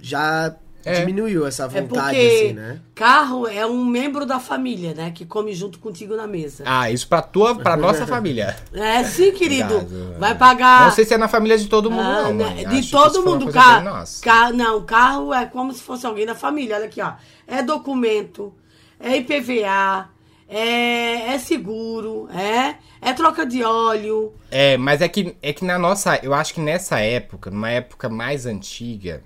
[0.00, 0.56] já
[0.90, 1.00] É.
[1.00, 2.80] diminuiu essa É vontade, porque assim, né?
[2.94, 5.10] carro é um membro da família, né?
[5.14, 6.64] Que come junto contigo na mesa.
[6.66, 8.56] Ah, isso pra tua, pra nossa família.
[8.72, 9.76] É sim, querido.
[9.78, 10.18] Obrigado.
[10.18, 10.84] Vai pagar.
[10.86, 12.34] Não sei se é na família de todo mundo, Ah, não.
[12.34, 12.68] né, mãe.
[12.68, 14.22] de Acho todo mundo, carro, bem nossa.
[14.22, 16.76] ca- Não, carro é como se fosse alguém da família.
[16.76, 17.12] Olha aqui, ó.
[17.46, 18.52] É documento,
[18.98, 20.08] é IPVA,
[20.48, 24.32] é, é seguro, é, é troca de óleo.
[24.50, 26.18] É, mas é que, é que na nossa.
[26.22, 29.22] Eu acho que nessa época, numa época mais antiga,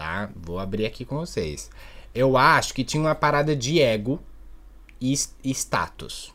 [0.00, 0.30] tá?
[0.34, 1.68] Vou abrir aqui com vocês.
[2.14, 4.18] Eu acho que tinha uma parada de ego
[4.98, 5.12] e,
[5.44, 6.32] status.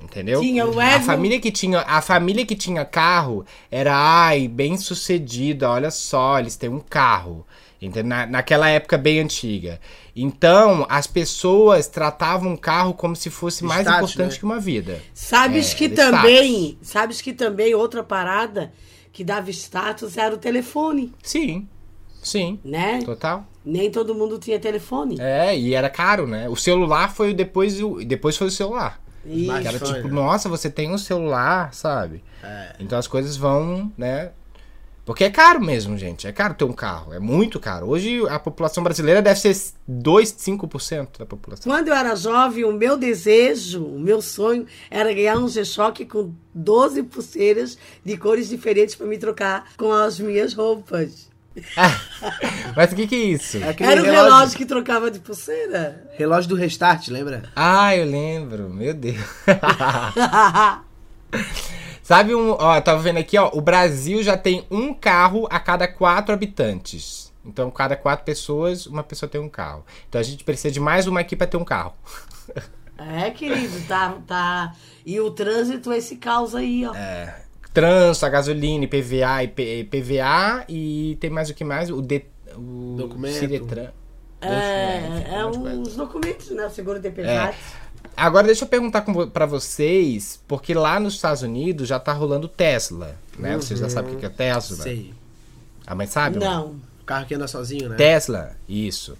[0.00, 0.40] Entendeu?
[0.40, 1.04] Tinha o A ego.
[1.04, 6.54] família que tinha, a família que tinha carro era, ai, bem sucedida, olha só, eles
[6.54, 7.44] têm um carro.
[7.82, 8.04] Entendeu?
[8.08, 9.80] Na, naquela época bem antiga.
[10.14, 14.38] Então, as pessoas tratavam o carro como se fosse mais Status, importante né?
[14.38, 15.02] que uma vida.
[15.12, 18.72] Sabes É, que também, sabes que também outra parada
[19.12, 21.68] que dava status era o telefone, Sim.
[22.22, 22.58] Sim.
[22.64, 23.00] né?
[23.04, 23.46] Total.
[23.64, 25.16] Nem todo mundo tinha telefone.
[25.20, 26.48] É, e era caro, né?
[26.48, 29.00] O celular foi o depois o depois foi o celular.
[29.24, 30.14] Mas- Que era foi, tipo, né?
[30.14, 32.22] nossa, você tem um celular, sabe?
[32.42, 32.76] É.
[32.80, 34.30] Então as coisas vão, né?
[35.04, 36.26] Porque é caro mesmo, gente.
[36.26, 37.14] É caro ter um carro.
[37.14, 37.86] É muito caro.
[37.88, 41.70] Hoje a população brasileira deve ser 2, 5% da população.
[41.72, 46.32] Quando eu era jovem, o meu desejo, o meu sonho era ganhar um G-Shock com
[46.54, 51.28] 12 pulseiras de cores diferentes para me trocar com as minhas roupas.
[52.76, 53.58] Mas o que que é isso?
[53.58, 56.08] É aquele Era o relógio, relógio que trocava de pulseira.
[56.16, 57.44] relógio do restart, lembra?
[57.54, 58.68] Ah, eu lembro.
[58.68, 59.16] Meu Deus.
[62.02, 62.52] Sabe um.
[62.52, 63.50] Ó, tava vendo aqui, ó.
[63.52, 67.32] O Brasil já tem um carro a cada quatro habitantes.
[67.44, 69.84] Então, cada quatro pessoas, uma pessoa tem um carro.
[70.08, 71.94] Então a gente precisa de mais uma aqui pra ter um carro.
[72.98, 74.72] É, querido, tá, tá.
[75.06, 76.94] E o trânsito, esse caos aí, ó.
[76.94, 77.42] É.
[77.78, 81.90] trânsito, a gasolina, IPVA, IP, PVA e tem mais o que mais?
[81.90, 82.24] O, de,
[82.56, 83.34] o Documento.
[83.34, 83.88] Ciretran.
[84.40, 85.80] É, é um de coisa.
[85.80, 86.66] os documentos, né?
[86.66, 87.56] O seguro de pesado.
[88.16, 93.16] Agora deixa eu perguntar pra vocês, porque lá nos Estados Unidos já tá rolando Tesla,
[93.38, 93.56] né?
[93.56, 94.76] Vocês já sabem o que que é Tesla?
[94.76, 95.14] Sei.
[95.86, 96.38] A mãe sabe?
[96.38, 96.76] Não.
[97.00, 97.96] O carro que anda sozinho, né?
[97.96, 99.16] Tesla, isso.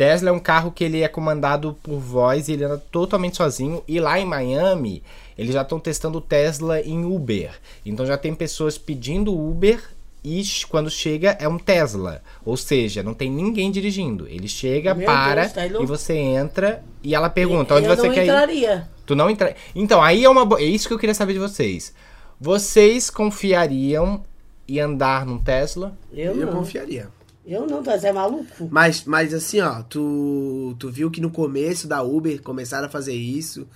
[0.00, 3.84] Tesla é um carro que ele é comandado por voz e ele anda totalmente sozinho.
[3.86, 5.02] E lá em Miami,
[5.36, 7.50] eles já estão testando o Tesla em Uber.
[7.84, 9.78] Então já tem pessoas pedindo Uber
[10.24, 12.22] e quando chega é um Tesla.
[12.46, 14.26] Ou seja, não tem ninguém dirigindo.
[14.26, 18.06] Ele chega, Meu para Deus, tá e você entra e ela pergunta onde eu você
[18.06, 18.28] não quer ir.
[18.30, 18.88] entraria.
[19.04, 19.54] Tu não entra.
[19.74, 20.56] Então, aí é uma bo...
[20.56, 21.92] é isso que eu queria saber de vocês.
[22.40, 24.24] Vocês confiariam
[24.66, 25.94] em andar num Tesla?
[26.10, 26.54] Eu, Eu não.
[26.54, 27.10] confiaria.
[27.50, 28.68] Eu não, tu é maluco?
[28.70, 33.12] Mas, mas assim, ó, tu, tu viu que no começo da Uber começaram a fazer
[33.12, 33.66] isso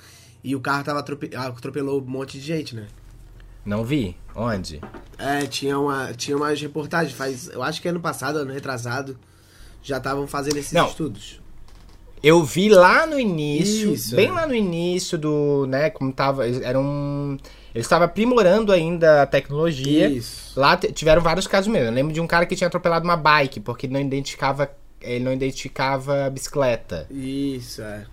[0.44, 2.86] e o carro tava atrope- atropelou um monte de gente, né?
[3.66, 4.16] Não vi.
[4.32, 4.80] Onde?
[5.18, 9.18] É, tinha, uma, tinha umas reportagens, faz, eu acho que ano passado, ano retrasado,
[9.82, 10.86] já estavam fazendo esses Não.
[10.86, 11.40] estudos.
[12.22, 14.32] Eu vi lá no início, Isso, bem é.
[14.32, 17.36] lá no início do, né, como tava, era um,
[17.74, 20.08] eles estavam aprimorando ainda a tecnologia.
[20.08, 20.58] Isso.
[20.58, 21.88] Lá tiveram vários casos mesmo.
[21.88, 24.70] Eu lembro de um cara que tinha atropelado uma bike porque ele não identificava,
[25.00, 27.06] ele não identificava a bicicleta.
[27.10, 28.06] Isso, é.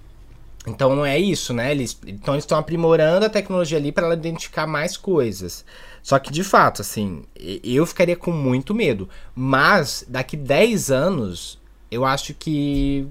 [0.65, 1.71] Então não é isso, né?
[1.71, 5.63] Eles, então eles estão aprimorando a tecnologia ali para ela identificar mais coisas.
[6.01, 7.23] Só que de fato, assim,
[7.63, 9.07] eu ficaria com muito medo.
[9.35, 11.59] Mas daqui 10 anos,
[11.91, 13.07] eu acho que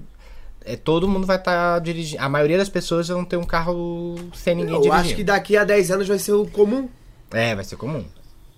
[0.63, 2.21] é, todo mundo vai estar dirigindo.
[2.21, 5.05] A maioria das pessoas vão ter um carro sem ninguém Eu dirigindo.
[5.07, 6.89] acho que daqui a 10 anos vai ser o comum.
[7.31, 8.05] É, vai ser comum.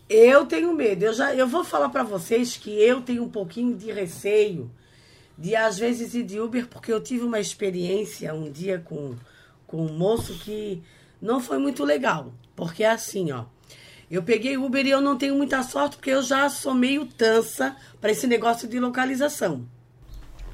[0.10, 1.04] Eu tenho medo.
[1.06, 4.70] Eu, já, eu vou falar pra vocês que eu tenho um pouquinho de receio
[5.38, 9.16] de, às vezes, ir de Uber, porque eu tive uma experiência um dia com,
[9.66, 10.84] com um moço que
[11.22, 12.34] não foi muito legal.
[12.56, 13.45] Porque é assim, ó.
[14.12, 17.76] Eu peguei Uber e eu não tenho muita sorte, porque eu já sou meio tansa
[17.99, 19.66] para esse negócio de localização.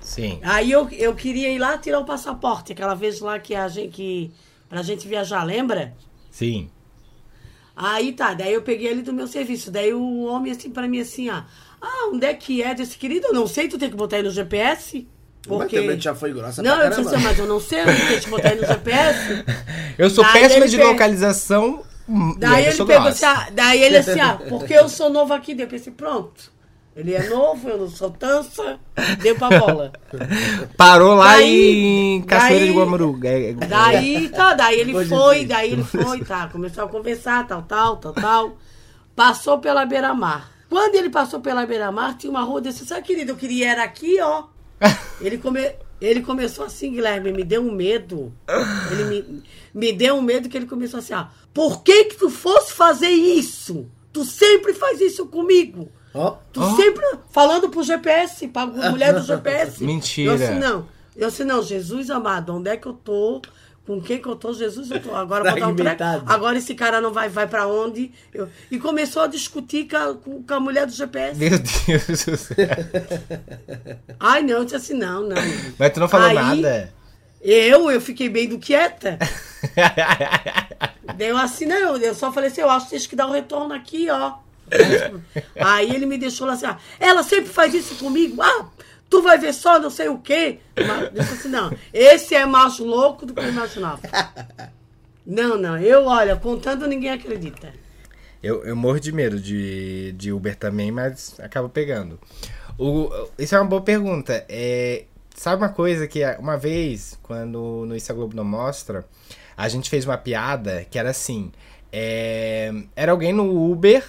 [0.01, 0.39] Sim.
[0.41, 3.91] Aí eu, eu queria ir lá tirar o passaporte, aquela vez lá que a gente
[3.91, 4.31] que
[4.67, 5.93] pra gente viajar, lembra?
[6.31, 6.69] Sim.
[7.75, 9.71] Aí tá, daí eu peguei ele do meu serviço.
[9.71, 11.45] Daí o homem assim pra mim assim, ah,
[11.81, 13.27] ah, onde é que é desse querido?
[13.27, 15.07] Eu não sei, tu tem que botar aí no GPS.
[15.47, 15.79] Mas Porque...
[15.79, 18.21] também já foi grossa Não, pra eu disse assim, mas eu não sei, eu tenho
[18.21, 19.45] que botar aí no GPS.
[19.97, 21.83] Eu sou Daí péssima ele de pe- localização.
[22.07, 25.33] hum, e Daí ele pegou assim, ah, daí ele assim, ah, porque eu sou novo
[25.33, 26.51] aqui, daí eu pensei, pronto.
[26.95, 28.77] Ele é novo, eu não sou tança,
[29.21, 29.93] deu pra bola.
[30.75, 31.69] Parou lá Daí-
[32.15, 33.19] em Cachoeira de daí- Guamaru.
[33.23, 37.47] É, é- Daí, tá, daí ele Pode foi, daí ele foi, tá, começou a conversar,
[37.47, 38.57] tal, tal, tal, tal.
[39.15, 40.51] Passou pela beira-mar.
[40.69, 44.19] Quando ele passou pela beira-mar, tinha uma rua desse, sabe, querido, eu queria era aqui,
[44.21, 44.43] ó.
[45.19, 45.59] Ele, come...
[45.99, 48.31] ele começou assim, Guilherme, me deu um medo.
[48.91, 51.25] Ele me, me deu um medo que ele começou assim, ó.
[51.53, 53.89] Por que que tu fosse fazer isso?
[54.13, 55.91] Tu sempre faz isso comigo.
[56.13, 59.83] Ó, Tu sempre falando pro GPS, pra mulher do GPS.
[59.85, 60.31] Mentira.
[60.31, 60.87] Eu assim, não.
[61.15, 63.41] Eu assim, não, Jesus amado, onde é que eu tô?
[63.85, 64.53] Com quem que eu tô?
[64.53, 65.15] Jesus, eu tô.
[65.15, 66.03] Agora Tá vou dar um treco.
[66.27, 68.11] Agora esse cara não vai, vai pra onde?
[68.31, 71.39] Eu- E começou a discutir com a, com- a mulher do GPS.
[71.39, 72.55] Meu Deus do céu.
[74.19, 75.35] Ai, não, eu disse assim, não, não.
[75.77, 76.93] Mas tu não falou Aí- nada.
[77.41, 79.17] Eu, eu fiquei bem do quieta.
[81.15, 83.73] Deu assim, não, eu só falei assim, eu acho que tem que dar o retorno
[83.73, 84.33] aqui, ó.
[85.55, 88.69] Aí ele me deixou lá assim, ah, ela sempre faz isso comigo, ah,
[89.09, 90.59] tu vai ver só não sei o quê.
[90.75, 94.01] Mas, disse assim, não, esse é mais louco do que eu imaginava.
[95.25, 97.71] Não, não, eu, olha, contando ninguém acredita.
[98.41, 102.19] Eu, eu morro de medo de, de Uber também, mas acabo pegando.
[102.79, 104.45] O, isso é uma boa pergunta.
[104.47, 105.03] É,
[105.35, 109.05] sabe uma coisa que uma vez, quando no Isso a Globo não mostra,
[109.55, 111.51] a gente fez uma piada que era assim:
[111.91, 114.03] é, era alguém no Uber.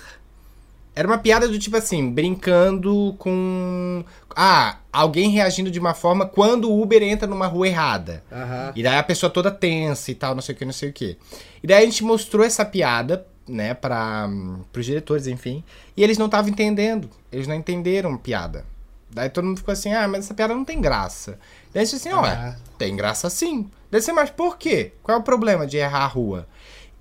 [0.94, 4.04] Era uma piada do tipo assim, brincando com.
[4.34, 8.22] Ah, alguém reagindo de uma forma quando o Uber entra numa rua errada.
[8.30, 8.72] aham.
[8.74, 10.92] E daí a pessoa toda tensa e tal, não sei o que, não sei o
[10.92, 11.16] que.
[11.62, 14.28] E daí a gente mostrou essa piada, né, para
[14.76, 15.62] os diretores, enfim.
[15.96, 17.08] E eles não estavam entendendo.
[17.32, 18.64] Eles não entenderam a piada.
[19.12, 21.38] Daí todo mundo ficou assim, ah, mas essa piada não tem graça.
[21.72, 22.56] Daí a gente disse assim, olha, Ah.
[22.78, 23.68] tem graça sim.
[23.90, 24.92] Daí você, mas por quê?
[25.02, 26.46] Qual é o problema de errar a rua?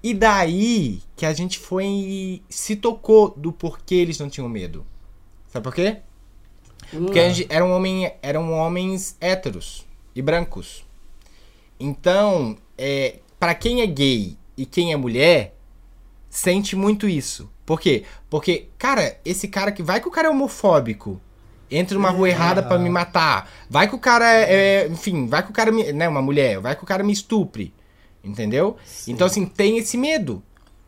[0.02, 4.86] E daí que a gente foi e se tocou do porquê eles não tinham medo.
[5.52, 5.97] Sabe por quê?
[7.06, 9.86] Porque a gente- eram, homem, eram homens héteros
[10.16, 10.84] e brancos.
[11.80, 15.56] Então, é, para quem é gay e quem é mulher,
[16.30, 17.50] sente muito isso.
[17.66, 18.04] Por quê?
[18.30, 21.22] Porque, cara, esse cara que vai que o cara é homofóbico,
[21.70, 23.50] entra numa rua errada pra me matar.
[23.70, 26.60] Vai que o cara é, é- enfim, vai que o cara me, né, uma mulher,
[26.60, 27.74] vai que o cara me estupre.
[28.24, 28.76] Entendeu?
[29.08, 30.44] Então assim, tem esse medo.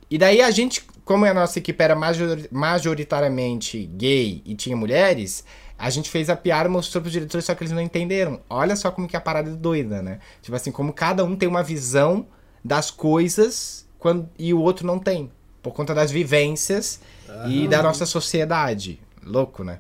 [0.09, 5.43] E daí a gente como a nossa equipe era major- majoritariamente gay e tinha mulheres,
[5.77, 8.39] a gente fez a piada mostrou pros diretores, só que eles não entenderam.
[8.49, 10.19] Olha só como que a parada é doida, né?
[10.41, 12.27] Tipo assim, como cada um tem uma visão
[12.63, 15.31] das coisas quando, e o outro não tem.
[15.61, 16.99] Por conta das vivências
[17.49, 18.99] e da nossa sociedade.
[19.23, 19.79] Louco, né?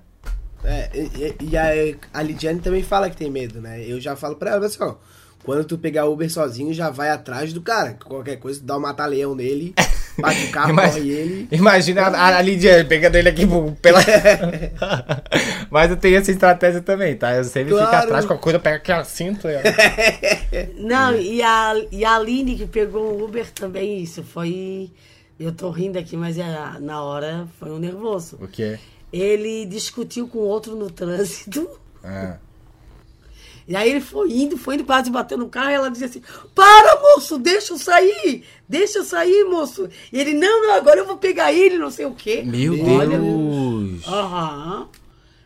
[0.63, 0.99] É, e,
[1.43, 1.69] e- e a,
[2.13, 3.83] a Lidiane também fala que tem medo, né?
[3.85, 4.95] Eu já falo pra ela assim, ó.
[5.43, 7.93] Quando tu pegar Uber sozinho, já vai atrás do cara.
[8.05, 9.73] Qualquer coisa, dá um mata-leão nele,
[10.19, 11.47] bate o carro, Imagina- corre ele.
[11.51, 13.47] Imagina a, a Lidiane pegando ele aqui
[13.81, 13.99] pela.
[15.69, 17.33] Mas eu tenho essa estratégia também, tá?
[17.35, 18.05] Eu sempre fico Claro.
[18.05, 19.47] atrás com a coisa, pego aqui a cinto.
[19.47, 19.61] e-
[20.77, 24.91] Não, e a, e a Aline que pegou o Uber também, isso foi.
[25.39, 26.43] Eu tô rindo aqui, mas é,
[26.79, 28.37] na hora foi um nervoso.
[28.39, 28.77] O quê?
[29.11, 31.67] Ele discutiu com outro no trânsito.
[32.03, 32.37] Ah.
[33.67, 36.21] E aí ele foi indo, foi indo, quase bateu no carro e ela dizia assim:
[36.55, 38.43] Para, moço, deixa eu sair!
[38.67, 39.87] Deixa eu sair, moço!
[40.11, 42.41] E ele, não, não, agora eu vou pegar ele, não sei o quê.
[42.45, 44.07] Meu Olha, Deus!
[44.07, 44.87] Aham.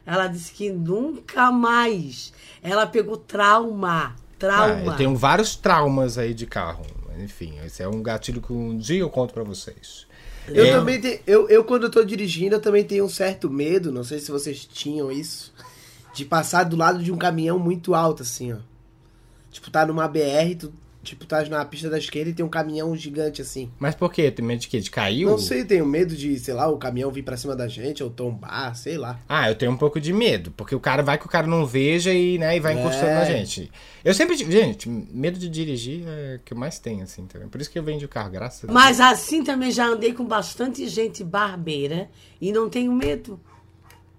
[0.06, 2.32] Ela disse que nunca mais.
[2.62, 4.16] Ela pegou trauma.
[4.16, 4.86] Ah, Trauma.
[4.86, 6.86] eu tenho vários traumas aí de carro.
[7.24, 10.06] Enfim, esse é um gatilho que um dia eu conto pra vocês.
[10.48, 10.72] Eu É.
[10.74, 11.20] também tenho.
[11.26, 14.30] Eu, eu, quando eu tô dirigindo, eu também tenho um certo medo, não sei se
[14.30, 15.52] vocês tinham isso,
[16.16, 18.58] de passar do lado de um caminhão muito alto, assim, ó.
[19.52, 22.96] Tipo, tá numa BR, tu, tipo, tá na pista da esquerda e tem um caminhão
[22.96, 23.70] gigante assim.
[23.80, 24.32] Mas por quê?
[24.32, 24.80] Tem medo de quê?
[24.80, 25.26] De cair?
[25.26, 28.10] Não sei, tenho medo de, sei lá, o caminhão vir pra cima da gente ou
[28.10, 29.20] tombar, sei lá.
[29.30, 31.66] Ah, eu tenho um pouco de medo, porque o cara vai que o cara não
[31.66, 33.16] veja e, né, e vai encostando É.
[33.20, 33.70] na gente.
[34.04, 37.48] Eu sempre tive, gente, medo de dirigir é o que eu mais tenho, assim, entendeu?
[37.50, 38.74] Por isso que eu vendi o carro, graças a Deus.
[38.74, 42.10] Mas assim também já andei com bastante gente barbeira
[42.42, 43.40] e não tenho medo.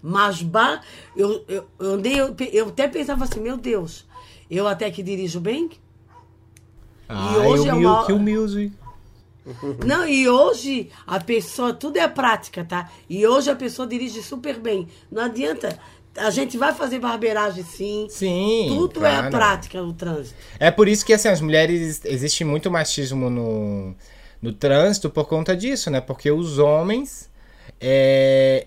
[0.02, 0.82] Mas bar,
[1.16, 4.06] eu, eu, eu andei, eu, eu até pensava assim, meu Deus,
[4.50, 5.70] eu até que dirijo bem.
[7.08, 8.72] Ah, hoje é eu uma- que o music.
[9.86, 12.90] Não, e hoje a pessoa, tudo é prática, tá?
[13.08, 14.88] E hoje a pessoa dirige super bem.
[15.10, 15.78] Não adianta.
[16.16, 18.06] A gente vai fazer barbeiragem sim.
[18.08, 18.66] Sim.
[18.68, 19.30] Tudo é claro.
[19.30, 20.34] prática no trânsito.
[20.58, 22.00] É por isso que, assim, as mulheres.
[22.04, 23.94] Existe muito machismo no,
[24.40, 26.00] no trânsito por conta disso, né?
[26.00, 27.30] Porque os homens.
[27.80, 28.66] é,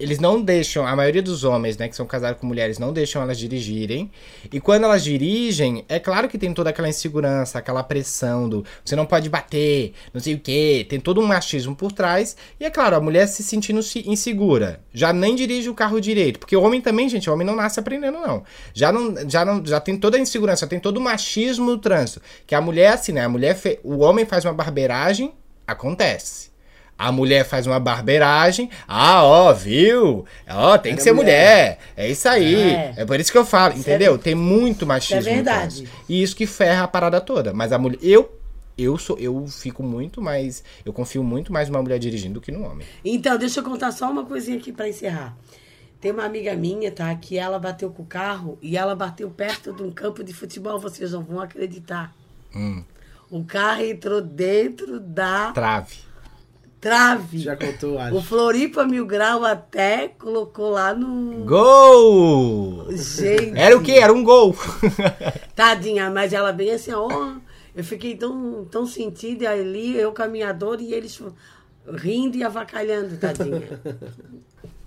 [0.00, 0.86] eles não deixam.
[0.86, 4.10] A maioria dos homens, né, que são casados com mulheres, não deixam elas dirigirem.
[4.52, 8.64] E quando elas dirigem, é claro que tem toda aquela insegurança, aquela pressão do.
[8.84, 10.86] Você não pode bater, não sei o quê.
[10.88, 12.36] Tem todo um machismo por trás.
[12.58, 14.80] E é claro, a mulher se sentindo se- insegura.
[14.92, 16.38] Já nem dirige o carro direito.
[16.40, 18.42] Porque o homem também, gente, o homem não nasce aprendendo, não.
[18.72, 22.22] Já não, já não, já tem toda a insegurança, tem todo o machismo no trânsito.
[22.46, 23.24] Que a mulher, assim, né?
[23.24, 25.32] A mulher, o homem faz uma barbeiragem,
[25.66, 26.50] acontece.
[27.02, 30.26] A mulher faz uma barbeiragem, ah, ó, viu?
[30.48, 31.24] Ó, tem que Era ser mulher.
[31.24, 31.78] mulher.
[31.96, 32.54] É isso aí.
[32.72, 32.94] É.
[32.98, 34.16] É, por isso que eu falo, Isso entendeu?
[34.16, 35.20] é- tem muito machismo.
[35.20, 35.88] isso é verdade.
[36.08, 37.54] E isso que ferra a parada toda.
[37.54, 37.98] Mas a mulher.
[38.02, 38.36] Eu.
[38.78, 42.50] Eu sou, eu fico muito mais, eu confio muito mais numa mulher dirigindo do que
[42.50, 42.86] no homem.
[43.04, 45.36] Então, deixa eu contar só uma coisinha aqui pra encerrar.
[46.00, 47.14] Tem uma amiga minha, tá?
[47.14, 50.78] Que ela bateu com o carro e ela bateu perto de um campo de futebol,
[50.80, 52.14] vocês não vão acreditar.
[52.54, 52.82] Hum.
[53.30, 55.96] O carro entrou dentro da Trave.
[56.80, 57.38] Trave.
[57.40, 58.22] Já contou, O acho.
[58.22, 61.44] Floripa Mil Grau até colocou lá no.
[61.44, 62.86] Gol!
[62.90, 63.58] Gente.
[63.58, 63.92] Era o quê?
[63.92, 64.56] Era um gol.
[65.54, 67.34] Tadinha, mas ela bem assim, ó.
[67.74, 71.20] Eu fiquei tão, tão sentida ali, eu caminhador e eles
[71.86, 73.80] rindo e avacalhando, tadinha.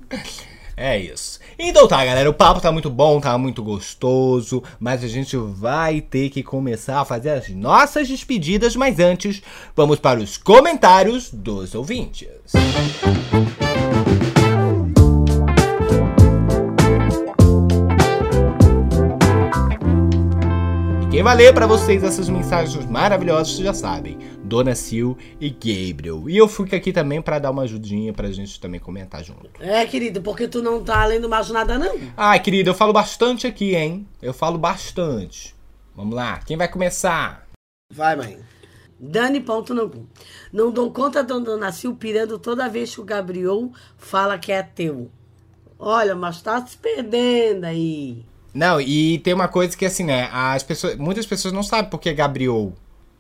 [0.76, 1.40] É isso.
[1.58, 6.02] Então tá, galera, o papo tá muito bom, tá muito gostoso, mas a gente vai
[6.02, 9.42] ter que começar a fazer as nossas despedidas, mas antes,
[9.76, 12.28] vamos para os comentários dos ouvintes.
[21.04, 24.18] E quem vai ler pra vocês essas mensagens maravilhosas, vocês já sabem,
[24.54, 26.30] Dona Sil e Gabriel.
[26.30, 29.50] E eu fico aqui também pra dar uma ajudinha pra gente também comentar junto.
[29.60, 32.00] É, querido, porque tu não tá lendo mais nada, não.
[32.16, 34.08] Ai, querida, eu falo bastante aqui, hein?
[34.22, 35.56] Eu falo bastante.
[35.96, 37.48] Vamos lá, quem vai começar?
[37.92, 38.38] Vai, mãe.
[39.00, 39.90] Dani ponto não.
[40.52, 44.62] Não dou conta da Dona Sil pirando toda vez que o Gabriel fala que é
[44.62, 45.10] teu.
[45.80, 48.24] Olha, mas tá se perdendo aí.
[48.54, 50.30] Não, e tem uma coisa que assim, né?
[50.32, 52.72] As pessoas, muitas pessoas não sabem por que é Gabriel.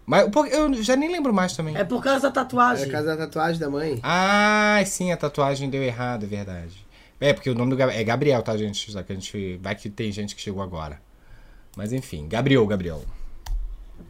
[0.05, 1.75] Mas por- eu já nem lembro mais também.
[1.77, 2.89] É por causa da É tatuagem.
[2.89, 3.99] a casa da tatuagem da mãe.
[4.03, 6.85] Ah, sim, a tatuagem deu errado, é verdade.
[7.19, 8.91] É, porque o nome do Gabriel é Gabriel, tá, gente?
[8.91, 9.57] Já que a gente.
[9.61, 11.01] Vai que tem gente que chegou agora.
[11.77, 13.01] Mas enfim, Gabriel, Gabriel.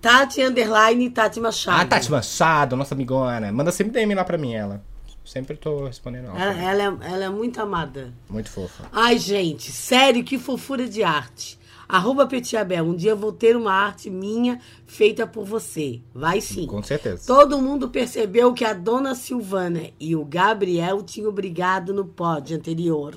[0.01, 1.81] Tati Underline Tati Machado.
[1.81, 3.51] Ah, Tati Machado, nossa amigona.
[3.51, 4.81] Manda sempre DM lá pra mim, ela.
[5.23, 6.41] Sempre tô respondendo ela.
[6.41, 8.11] Ela, ela é, ela é muito amada.
[8.29, 8.83] Muito fofa.
[8.91, 11.57] Ai, gente, sério, que fofura de arte.
[11.87, 16.01] Arroba Petiabel, um dia eu vou ter uma arte minha feita por você.
[16.13, 16.65] Vai sim.
[16.65, 17.23] Com certeza.
[17.27, 23.15] Todo mundo percebeu que a dona Silvana e o Gabriel tinham brigado no pod anterior.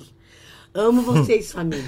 [0.73, 1.83] Amo vocês, família.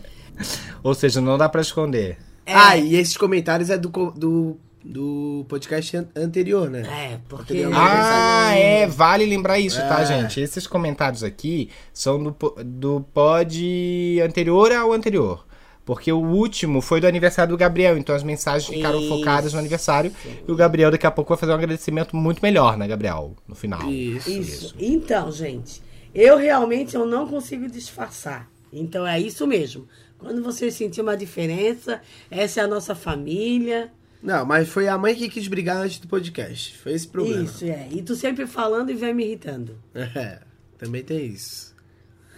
[0.82, 2.18] Ou seja, não dá pra esconder.
[2.46, 6.82] Ah, e esses comentários é do, do, do podcast an- anterior, né?
[6.82, 7.54] É, porque.
[7.54, 7.72] Anterior.
[7.74, 10.04] Ah, é, vale lembrar isso, tá, É.
[10.06, 10.40] gente?
[10.40, 15.46] Esses comentários aqui são do, do pod anterior ao anterior.
[15.84, 19.08] Porque o último foi do aniversário do Gabriel, então as mensagens ficaram Isso.
[19.08, 20.10] focadas no aniversário.
[20.46, 23.34] E o Gabriel daqui a pouco vai fazer um agradecimento muito melhor, né, Gabriel?
[23.46, 23.90] No final.
[23.90, 24.30] Isso.
[24.30, 24.74] Isso.
[24.78, 25.82] Então, gente,
[26.14, 28.48] eu realmente eu não consigo disfarçar.
[28.72, 29.86] Então é isso mesmo.
[30.18, 33.92] Quando você sentir uma diferença, essa é a nossa família.
[34.22, 36.78] Não, mas foi a mãe que quis brigar antes do podcast.
[36.78, 37.42] Foi esse problema.
[37.42, 37.88] Isso, é.
[37.90, 40.38] E tu sempre falando e vem me irritando, É,
[40.78, 41.74] também tem isso.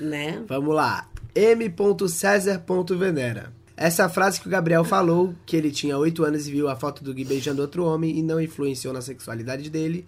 [0.00, 0.42] né?
[0.48, 1.08] Vamos lá.
[1.36, 3.52] M.César.venera.
[3.76, 7.04] Essa frase que o Gabriel falou, que ele tinha 8 anos e viu a foto
[7.04, 10.06] do Gui beijando outro homem e não influenciou na sexualidade dele,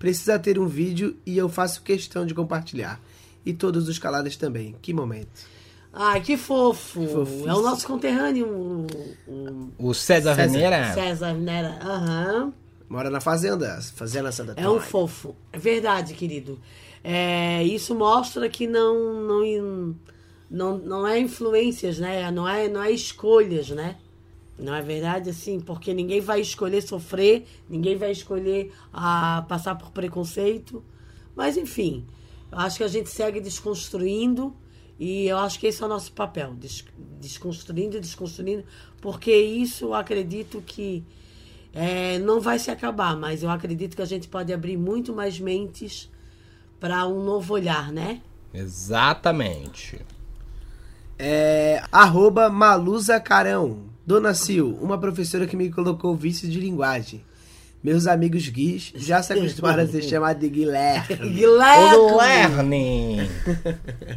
[0.00, 3.00] precisa ter um vídeo e eu faço questão de compartilhar.
[3.46, 4.74] E todos os calados também.
[4.82, 5.46] Que momento.
[5.92, 7.06] Ai, que fofo.
[7.06, 7.48] Fofíssimo.
[7.48, 8.86] É o nosso conterrâneo, o,
[9.28, 10.50] o O César, César.
[10.50, 10.92] Venera.
[10.92, 11.78] César Nera.
[11.82, 12.52] Aham.
[12.88, 15.36] Mora na fazenda, fazenda Santa É um fofo.
[15.52, 16.58] É verdade, querido.
[17.02, 19.94] É, isso mostra que não, não,
[20.54, 22.30] não, não é influências, né?
[22.30, 23.96] Não é, não é escolhas, né?
[24.56, 25.58] Não é verdade assim?
[25.58, 30.80] Porque ninguém vai escolher sofrer, ninguém vai escolher ah, passar por preconceito.
[31.34, 32.06] Mas, enfim,
[32.52, 34.54] eu acho que a gente segue desconstruindo
[34.96, 36.84] e eu acho que esse é o nosso papel, des-
[37.20, 38.62] desconstruindo e desconstruindo,
[39.00, 41.02] porque isso eu acredito que
[41.72, 45.40] é, não vai se acabar, mas eu acredito que a gente pode abrir muito mais
[45.40, 46.08] mentes
[46.78, 48.22] para um novo olhar, né?
[48.52, 50.00] Exatamente.
[51.18, 53.84] É, arroba Malusa Carão.
[54.06, 57.24] Dona Sil, uma professora que me colocou vício de linguagem.
[57.82, 61.14] Meus amigos guis já se acostumaram a ser chamados de Guilherme.
[61.14, 62.16] O Guilherme!
[62.16, 63.28] Lerning.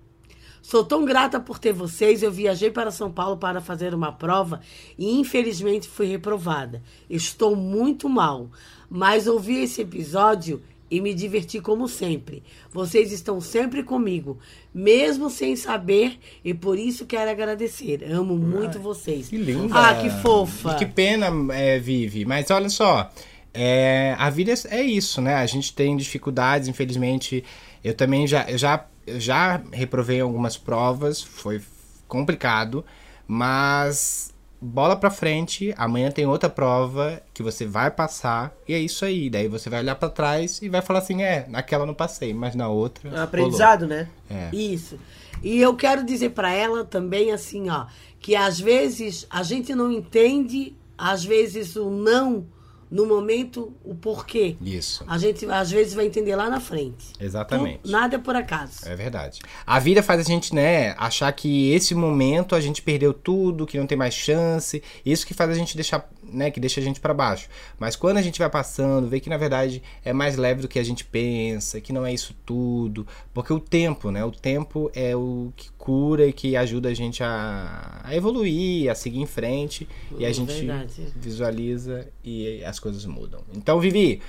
[0.67, 2.21] Sou tão grata por ter vocês.
[2.21, 4.59] Eu viajei para São Paulo para fazer uma prova
[4.97, 6.83] e infelizmente fui reprovada.
[7.09, 8.51] Estou muito mal,
[8.89, 10.61] mas ouvi esse episódio
[10.91, 12.43] e me diverti como sempre.
[12.69, 14.39] Vocês estão sempre comigo,
[14.73, 18.03] mesmo sem saber, e por isso quero agradecer.
[18.03, 19.29] Amo muito vocês.
[19.29, 19.73] Que linda.
[19.73, 20.73] Ah, que fofa.
[20.73, 22.25] E que pena, é, Vivi.
[22.25, 23.09] Mas olha só,
[23.53, 25.35] é, a vida é isso, né?
[25.35, 27.41] A gente tem dificuldades, infelizmente.
[27.81, 31.61] Eu também já, eu já, eu já reprovei algumas provas, foi
[32.07, 32.85] complicado,
[33.25, 35.73] mas bola pra frente.
[35.77, 39.29] Amanhã tem outra prova que você vai passar e é isso aí.
[39.29, 42.33] Daí você vai olhar pra trás e vai falar assim: é, naquela eu não passei,
[42.33, 43.09] mas na outra.
[43.09, 44.09] É um aprendizado, né?
[44.29, 44.53] É.
[44.53, 44.99] Isso.
[45.41, 47.85] E eu quero dizer para ela também assim, ó,
[48.19, 52.45] que às vezes a gente não entende, às vezes o não
[52.89, 54.55] no momento, o porquê.
[54.61, 55.03] Isso.
[55.07, 57.13] A gente às vezes vai entender lá na frente.
[57.19, 57.81] Exatamente.
[57.89, 58.87] Nada é por acaso.
[58.87, 59.41] É verdade.
[59.65, 63.77] A vida faz a gente, né, achar que esse momento a gente perdeu tudo, que
[63.77, 64.81] não tem mais chance.
[65.05, 67.47] Isso que faz a gente deixar, né, que deixa a gente pra baixo.
[67.79, 70.79] Mas quando a gente vai passando, vê que na verdade é mais leve do que
[70.79, 75.15] a gente pensa, que não é isso tudo, porque o tempo, né, o tempo é
[75.15, 79.87] o que cura e que ajuda a gente a, a evoluir, a seguir em frente
[80.17, 81.07] e a gente verdade.
[81.15, 83.41] visualiza e as coisas mudam.
[83.55, 84.21] Então, Vivi,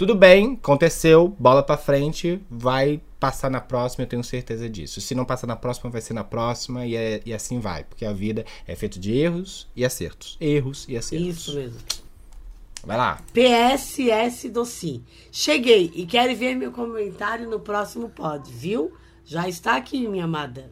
[0.00, 4.98] tudo bem, aconteceu, bola pra frente, vai passar na próxima, eu tenho certeza disso.
[4.98, 8.06] Se não passar na próxima, vai ser na próxima e, é- e assim vai, porque
[8.06, 10.38] a vida é feita de erros e acertos.
[10.40, 11.28] Erros e acertos.
[11.28, 11.78] Isso mesmo.
[12.82, 13.20] Vai lá.
[13.34, 15.02] PSS Doci.
[15.30, 18.94] Cheguei e quero ver meu comentário no próximo pod, viu?
[19.26, 20.70] Já está aqui, minha amada.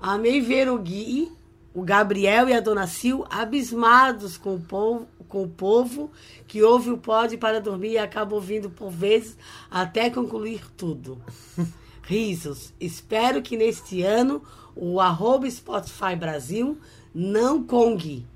[0.00, 1.30] Amei ver o Gui,
[1.72, 6.10] o Gabriel e a Dona Sil abismados com o povo, com o povo
[6.46, 9.36] que ouve o pod para dormir e acaba ouvindo por vezes
[9.70, 11.20] até concluir tudo.
[12.02, 12.72] Risos.
[12.80, 14.42] Espero que neste ano
[14.74, 16.78] o arroba Spotify Brasil
[17.14, 18.26] não congue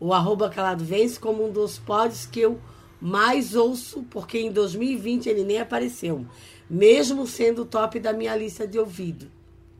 [0.00, 2.58] o arroba calado vence como um dos pods que eu
[2.98, 6.26] mais ouço, porque em 2020 ele nem apareceu,
[6.68, 9.30] mesmo sendo o top da minha lista de ouvido,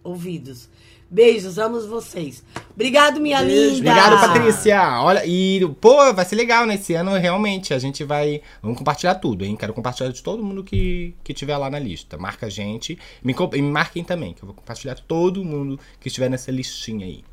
[0.04, 0.68] ouvidos.
[1.10, 2.44] Beijos, amo vocês.
[2.72, 3.74] Obrigado, minha Beijo.
[3.74, 3.90] linda.
[3.90, 5.00] Obrigado, Patrícia.
[5.00, 7.74] Olha, e, pô, vai ser legal nesse ano, realmente.
[7.74, 8.40] A gente vai.
[8.62, 9.56] Vamos compartilhar tudo, hein?
[9.56, 12.16] Quero compartilhar de todo mundo que, que tiver lá na lista.
[12.16, 12.96] Marca a gente.
[13.24, 17.04] Me, e me marquem também, que eu vou compartilhar todo mundo que estiver nessa listinha
[17.04, 17.24] aí.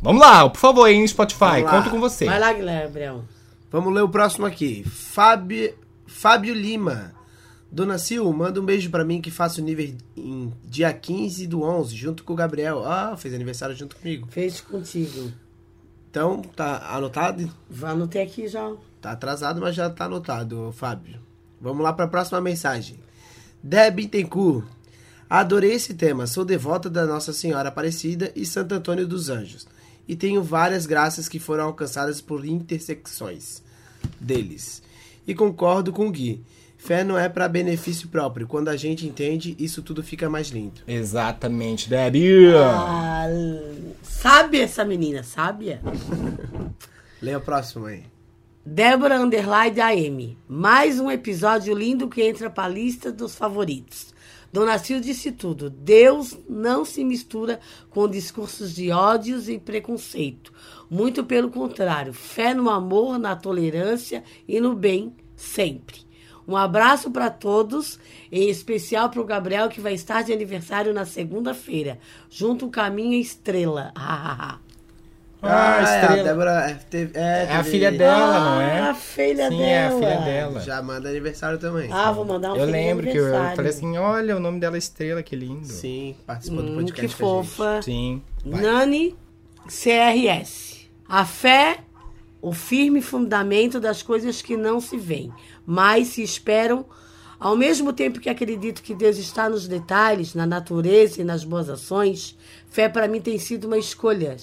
[0.00, 2.24] Vamos lá, por favor, aí no Spotify, conto com você.
[2.24, 3.24] Vai lá, Gabriel.
[3.70, 4.84] Vamos ler o próximo aqui.
[4.84, 5.74] Fábio,
[6.06, 7.15] Fábio Lima.
[7.76, 11.94] Dona Sil, manda um beijo pra mim que faço nível em dia 15 do 11,
[11.94, 12.82] junto com o Gabriel.
[12.86, 14.26] Ah, fez aniversário junto comigo.
[14.30, 15.30] Fez contigo.
[16.08, 17.52] Então, tá anotado?
[17.68, 18.74] Vá anotei aqui já.
[18.98, 21.20] Tá atrasado, mas já tá anotado, Fábio.
[21.60, 22.98] Vamos lá pra próxima mensagem.
[23.62, 24.64] Deb Bittencourt.
[25.28, 26.26] Adorei esse tema.
[26.26, 29.66] Sou devota da Nossa Senhora Aparecida e Santo Antônio dos Anjos.
[30.08, 33.62] E tenho várias graças que foram alcançadas por intersecções
[34.18, 34.82] deles.
[35.26, 36.42] E concordo com o Gui.
[36.76, 38.46] Fé não é para benefício próprio.
[38.46, 40.82] Quando a gente entende, isso tudo fica mais lindo.
[40.86, 42.54] Exatamente, Debbie.
[42.54, 43.26] Ah,
[44.02, 45.80] sabe essa menina, sábia?
[47.20, 48.04] Leia o próximo aí.
[48.64, 50.38] Débora Underline AM.
[50.48, 54.14] Mais um episódio lindo que entra pra lista dos favoritos.
[54.52, 55.68] Dona Sil disse tudo.
[55.68, 57.60] Deus não se mistura
[57.90, 60.52] com discursos de ódios e preconceito.
[60.90, 62.12] Muito pelo contrário.
[62.12, 66.05] Fé no amor, na tolerância e no bem, sempre.
[66.48, 67.98] Um abraço para todos,
[68.30, 71.98] em especial para o Gabriel, que vai estar de aniversário na segunda-feira,
[72.30, 73.92] junto com a minha estrela.
[75.42, 76.20] Ah, é, estrela.
[76.20, 78.80] a Débora é, teve- é, É a teve- filha dela, não é?
[78.80, 79.70] Ah, a filha Sim, dela.
[79.70, 80.60] é a filha dela.
[80.60, 81.88] Já manda aniversário também.
[81.92, 84.78] Ah, vou mandar um eu lembro que eu, falei assim, olha, o nome dela é
[84.78, 85.66] Estrela, que lindo.
[85.66, 87.50] Sim, participou do Hum, podcast que com a gente.
[87.54, 87.82] fofa.
[87.82, 88.22] Sim.
[88.44, 89.14] Nani
[89.68, 90.88] CRS.
[91.08, 91.78] A fé,
[92.40, 95.32] o firme fundamento das coisas que não se veem,
[95.66, 96.86] mas se esperam.
[97.38, 101.68] Ao mesmo tempo que acredito que Deus está nos detalhes, na natureza e nas boas
[101.68, 102.38] ações,
[102.70, 104.36] fé para mim tem sido uma escolha.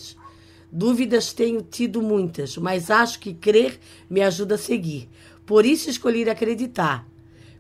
[0.72, 5.10] Dúvidas tenho tido muitas, mas acho que crer me ajuda a seguir.
[5.46, 7.08] Por isso escolhi acreditar.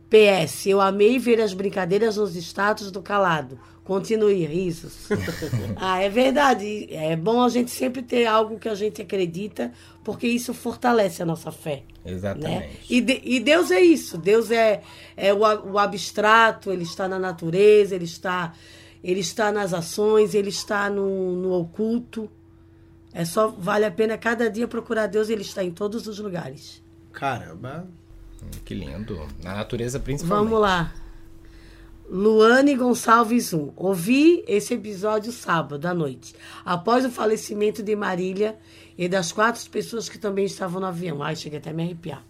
[0.10, 3.60] PS, eu amei ver as brincadeiras nos status do calado.
[3.84, 5.10] Continue, risos.
[5.76, 6.88] ah, é verdade.
[6.90, 9.74] É bom a gente sempre ter algo que a gente acredita,
[10.04, 11.84] porque isso fortalece a nossa fé.
[12.06, 12.12] Né?
[12.14, 12.80] Exatamente.
[12.90, 14.18] E, de- e Deus é isso.
[14.18, 14.82] Deus é,
[15.18, 18.54] é o, o abstrato, ele está na natureza, ele está,
[19.04, 22.30] ele está nas ações, ele está no, no oculto.
[23.14, 26.82] É só vale a pena cada dia procurar Deus, ele está em todos os lugares.
[27.12, 27.86] Caramba.
[28.66, 29.28] Que lindo.
[29.44, 30.46] Na natureza, principalmente.
[30.50, 30.94] Vamos lá.
[32.10, 33.74] Luane Gonçalves 1.
[33.76, 36.36] Ouvi esse episódio sábado à noite,
[36.66, 38.58] após o falecimento de Marília
[38.98, 41.24] e das quatro pessoas que também estavam no avião.
[41.24, 42.24] Ai, cheguei até a me arrepiar.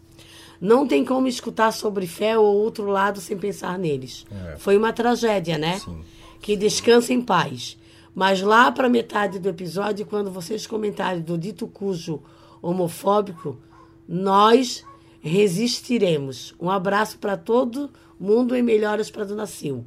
[0.61, 4.25] Não tem como escutar sobre fé ou outro lado sem pensar neles.
[4.31, 4.55] É.
[4.57, 5.79] Foi uma tragédia, né?
[5.79, 6.01] Sim.
[6.39, 7.77] Que descanse em paz.
[8.15, 12.21] Mas lá para metade do episódio, quando vocês comentaram do dito cujo
[12.61, 13.57] homofóbico,
[14.07, 14.85] nós
[15.19, 16.53] resistiremos.
[16.59, 17.89] Um abraço para todo
[18.23, 19.83] mundo e melhoras para Dona Sil.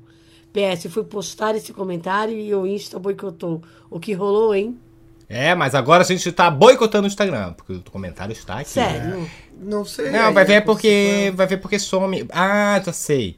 [0.53, 3.63] PS, fui postar esse comentário e o Insta boicotou.
[3.91, 4.79] O que rolou, hein?
[5.29, 8.71] É, mas agora a gente tá boicotando o Instagram, porque o comentário está aqui.
[8.71, 9.29] Sério.
[9.61, 10.11] Não sei.
[10.11, 11.33] Não, vai ver porque.
[11.35, 12.27] Vai ver porque some.
[12.31, 13.37] Ah, já sei.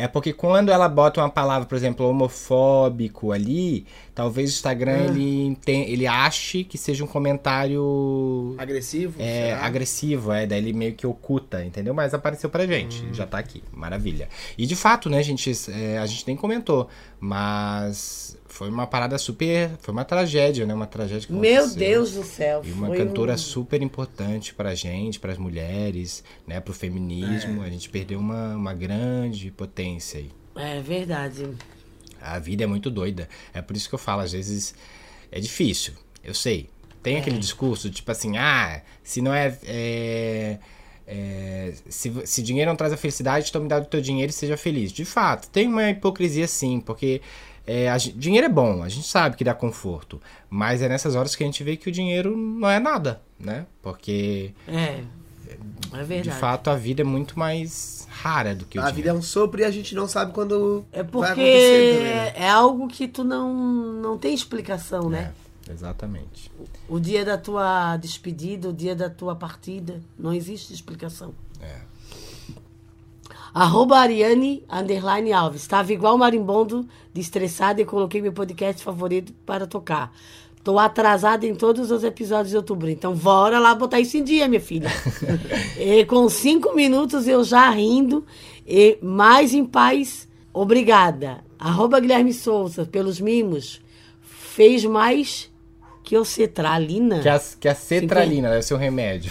[0.00, 5.04] É porque quando ela bota uma palavra, por exemplo, homofóbico ali, talvez o Instagram Ah.
[5.04, 9.14] ele, tem, ele ache que seja um comentário Agressivo?
[9.20, 9.64] é, será?
[9.66, 11.92] agressivo, é, daí ele meio que oculta, entendeu?
[11.94, 13.14] Mas apareceu pra gente, Hum.
[13.14, 14.28] já tá aqui, maravilha.
[14.56, 16.88] E de fato, né, gente, é, a gente nem comentou,
[17.18, 21.78] mas foi uma parada super, foi uma tragédia, né, uma tragédia que Meu aconteceu.
[21.78, 22.62] Deus do céu.
[22.64, 26.76] E uma foi cantora um- super importante pra gente, pras mulheres, né, pro É.
[26.76, 27.62] feminismo.
[27.62, 30.30] A gente perdeu uma, uma grande potência aí.
[30.56, 31.48] É verdade.
[32.20, 33.28] A vida é muito doida.
[33.54, 34.74] É por isso que eu falo, às vezes
[35.32, 35.94] é difícil.
[36.22, 36.68] Eu sei.
[37.02, 39.56] Tem aquele discurso, tipo assim, ah, se não é.
[39.64, 40.58] é,
[41.06, 44.32] é, se, se dinheiro não traz a felicidade, então me dá o teu dinheiro e
[44.34, 44.92] seja feliz.
[44.92, 47.22] De fato, tem uma hipocrisia sim, porque
[47.86, 50.20] é, dinheiro é bom, a gente sabe que dá conforto.
[50.48, 53.66] Mas é nessas horas que a gente vê que o dinheiro não é nada, né?
[53.82, 55.02] Porque, É.
[55.92, 56.22] É verdade.
[56.22, 59.18] de fato, a vida é muito mais rara do que o A vida é dinheiro.
[59.18, 62.32] um sopro e a gente não sabe quando É vai porque também, né?
[62.36, 63.52] é algo que tu não,
[63.94, 65.32] não tem explicação, né?
[65.68, 66.50] É, exatamente.
[66.88, 71.34] O dia da tua despedida, o dia da tua partida, não existe explicação.
[71.60, 71.89] É.
[73.52, 75.62] Arroba Ariane underline Alves.
[75.62, 80.12] Estava igual marimbondo de estressada e coloquei meu podcast favorito para tocar.
[80.62, 82.88] Tô atrasada em todos os episódios de outubro.
[82.90, 84.90] Então, bora lá botar isso em dia, minha filha.
[85.78, 88.24] e com cinco minutos eu já rindo
[88.66, 90.28] e mais em paz.
[90.52, 91.42] Obrigada.
[91.58, 93.80] Arroba Guilherme Souza, pelos mimos.
[94.20, 95.49] Fez mais
[96.10, 97.20] que o cetralina.
[97.20, 99.30] Que a, que a cetralina deve ser o remédio.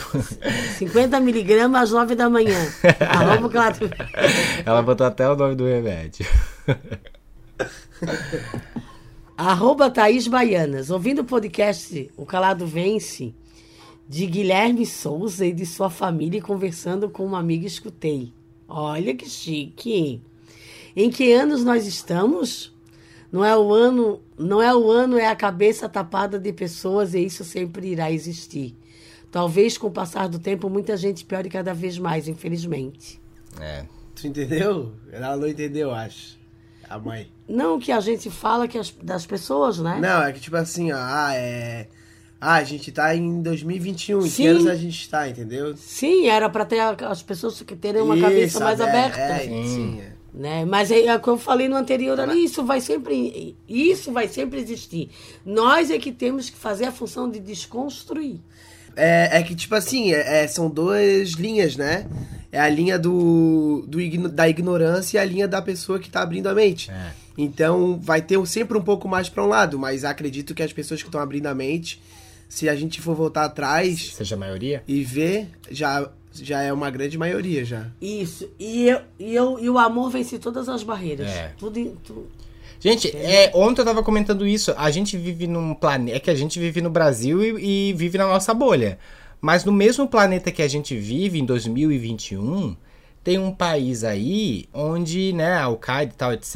[0.77, 2.55] 50 miligramas às 9 da manhã.
[3.51, 3.89] Cláudio.
[4.65, 6.25] Ela botou até o nome do remédio.
[9.36, 10.89] Arroba Thaís Baianas.
[10.89, 13.36] Ouvindo o podcast O Calado Vence,
[14.07, 18.32] de Guilherme Souza e de sua família, e conversando com uma amiga, escutei.
[18.69, 20.21] Olha que chique.
[20.95, 22.73] Em que anos nós estamos?
[23.32, 27.23] Não é o ano, não é o ano, é a cabeça tapada de pessoas e
[27.23, 28.75] isso sempre irá existir.
[29.32, 33.21] Talvez com o passar do tempo muita gente piore cada vez mais, infelizmente.
[33.59, 33.86] É.
[34.15, 34.93] Tu entendeu?
[35.11, 36.39] Ela não entendeu, acho.
[36.89, 37.27] A mãe.
[37.47, 39.99] Não o que a gente fala que as- das pessoas, né?
[40.01, 41.88] Não, é que tipo assim, ó, ah, é.
[42.41, 44.43] Ah, a gente tá em 2021, em Sim.
[44.43, 45.75] que anos a gente tá, entendeu?
[45.77, 49.19] Sim, era para ter as pessoas que terem uma cabeça Isso, mais é, aberta.
[49.19, 49.99] É, sim.
[49.99, 50.13] é.
[50.34, 50.63] Né?
[50.65, 54.27] Mas é, é o que eu falei no anterior ali, isso vai sempre, isso vai
[54.27, 55.09] sempre existir.
[55.45, 58.39] Nós é que temos que fazer a função de desconstruir.
[58.95, 62.05] É, é que, tipo assim, é- é, são duas linhas, né?
[62.51, 66.21] É a linha do, do igno- da ignorância e a linha da pessoa que tá
[66.21, 66.89] abrindo a mente.
[66.91, 67.11] É.
[67.38, 71.01] Então, vai ter sempre um pouco mais pra um lado, mas acredito que as pessoas
[71.01, 72.01] que estão abrindo a mente,
[72.49, 74.84] se a gente for voltar atrás Seja a maioria?
[74.88, 77.88] e ver, já, já é uma grande maioria já.
[78.01, 78.49] Isso.
[78.59, 81.27] E, eu, e, eu, e o amor vence todas as barreiras.
[81.30, 81.53] É.
[81.57, 82.27] Tudo, em- tu-
[82.80, 84.73] Gente, é, ontem eu tava comentando isso.
[84.77, 86.15] A gente vive num planeta.
[86.15, 88.97] É que a gente vive no Brasil e, e vive na nossa bolha.
[89.41, 92.75] Mas no mesmo planeta que a gente vive, em 2021,
[93.23, 96.55] tem um país aí onde, né, a Al-Qaeda e tal, etc.,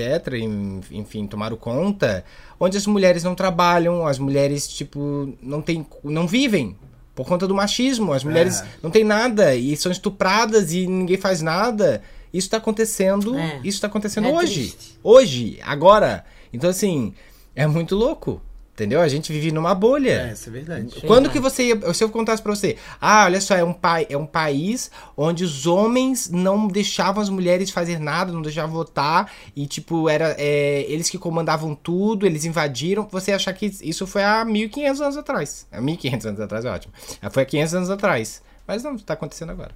[0.91, 2.23] enfim, tomaram conta,
[2.59, 6.75] onde as mulheres não trabalham, as mulheres, tipo, não, tem, não vivem.
[7.15, 8.65] Por conta do machismo, as mulheres É.
[8.81, 12.01] não têm nada e são estupradas e ninguém faz nada.
[12.33, 13.59] Isso tá acontecendo, É.
[13.63, 14.53] isso tá acontecendo É hoje.
[14.71, 14.99] triste.
[15.03, 16.25] Hoje, agora.
[16.51, 17.13] Então, assim,
[17.55, 18.41] é muito louco.
[18.73, 19.01] Entendeu?
[19.01, 20.31] A gente vive numa É, bolha.
[20.33, 20.95] isso é verdade.
[21.05, 21.93] Quando que você ia.
[21.93, 25.43] Se eu contasse pra você, ah, olha só, é um, pai, é um país onde
[25.43, 30.85] os homens não deixavam as mulheres fazer nada, não deixavam votar, e tipo, era é,
[30.89, 33.07] eles que comandavam tudo, eles invadiram.
[33.11, 35.67] Você achar que isso foi há 1500 anos atrás.
[35.71, 36.93] Há 1500 anos atrás é ótimo.
[37.31, 38.41] Foi há 500 anos atrás.
[38.65, 39.71] Mas não, tá acontecendo agora.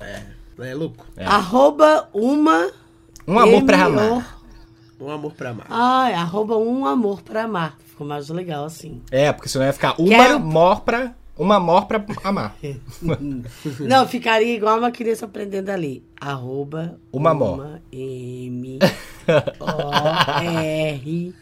[0.00, 1.04] É louco.
[1.16, 1.24] É.
[1.24, 2.70] Arroba uma.
[3.26, 4.37] Um amor pra amar.
[5.00, 5.66] Um amor pra amar.
[5.70, 7.76] Ah, é arroba um amor pra amar.
[7.86, 9.00] Ficou mais legal assim.
[9.10, 11.14] É, porque senão ia ficar uma Quero- mor pra.
[11.36, 12.56] Uma mor pra amar.
[13.80, 16.02] Não, ficaria igual uma criança aprendendo ali.
[16.20, 17.54] Arroba Uma mó.
[17.54, 18.80] uma M
[19.60, 21.34] O R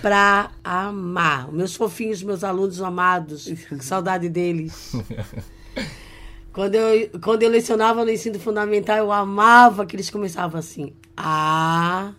[0.00, 1.52] pra amar.
[1.52, 4.92] Meus fofinhos, meus alunos amados, que saudade deles.
[6.52, 10.94] Quando eu, quando eu lecionava no ensino fundamental, eu amava que eles começavam assim.
[11.14, 12.12] A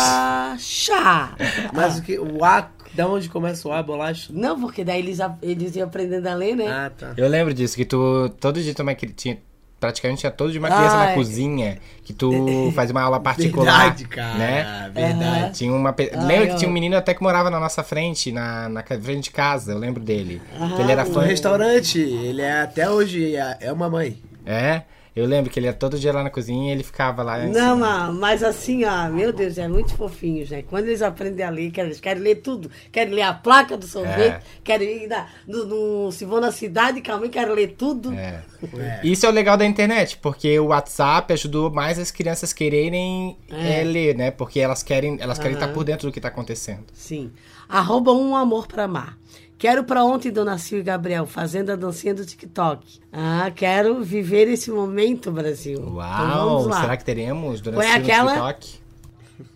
[0.00, 1.30] bolacha.
[1.72, 2.18] Mas o que.
[2.18, 2.68] O A.
[2.92, 4.32] Da onde começa o A, bolacha?
[4.34, 6.66] Não, porque daí eles, eles iam aprendendo a ler, né?
[6.66, 7.12] Ah, tá.
[7.16, 9.38] Eu lembro disso, que tu todo dia também tinha.
[9.78, 11.14] Praticamente tinha todo dia uma criança na Ai.
[11.14, 12.30] cozinha que tu
[12.76, 13.64] fazia uma aula particular.
[13.94, 14.34] Verdade, cara.
[14.34, 14.90] Né?
[14.92, 15.56] Verdade.
[15.56, 15.90] Tinha uma.
[15.92, 18.82] pe- Ai, Lembra que tinha um menino até que morava na nossa frente, na, na
[18.82, 20.42] frente de casa, eu lembro dele.
[20.76, 21.22] que ele era No fã.
[21.22, 24.18] restaurante, ele é até hoje é é uma mãe.
[24.44, 24.82] É,
[25.20, 27.38] eu lembro que ele ia todo dia lá na cozinha e ele ficava lá.
[27.46, 30.62] Não, mas, mas assim, ó, meu Deus, é muito fofinhos, né?
[30.62, 32.70] Quando eles aprendem a ler, eles querem ler tudo.
[32.90, 34.40] Querem ler a placa do sorvete, É.
[34.64, 38.12] querem ir na, no, no- Se vão na cidade, calma, querem ler tudo.
[38.14, 38.42] É.
[38.78, 39.00] É.
[39.02, 43.80] Isso é o legal da internet, porque o WhatsApp ajudou mais as crianças quererem É.
[43.80, 44.30] é, ler, né?
[44.30, 45.62] Porque elas querem elas querem Aham.
[45.64, 46.84] estar por dentro do que tá acontecendo.
[46.92, 47.30] Sim.
[47.68, 49.16] Arroba um amor pra amar.
[49.60, 52.98] Quero pra ontem, Dona Sil e Gabriel, fazendo a dancinha do TikTok.
[53.12, 55.78] Ah, quero viver esse momento, Brasil.
[55.78, 56.48] Então Uau!
[56.48, 56.80] vamos lá.
[56.80, 58.80] será que teremos durante Foi aquela- TikTok?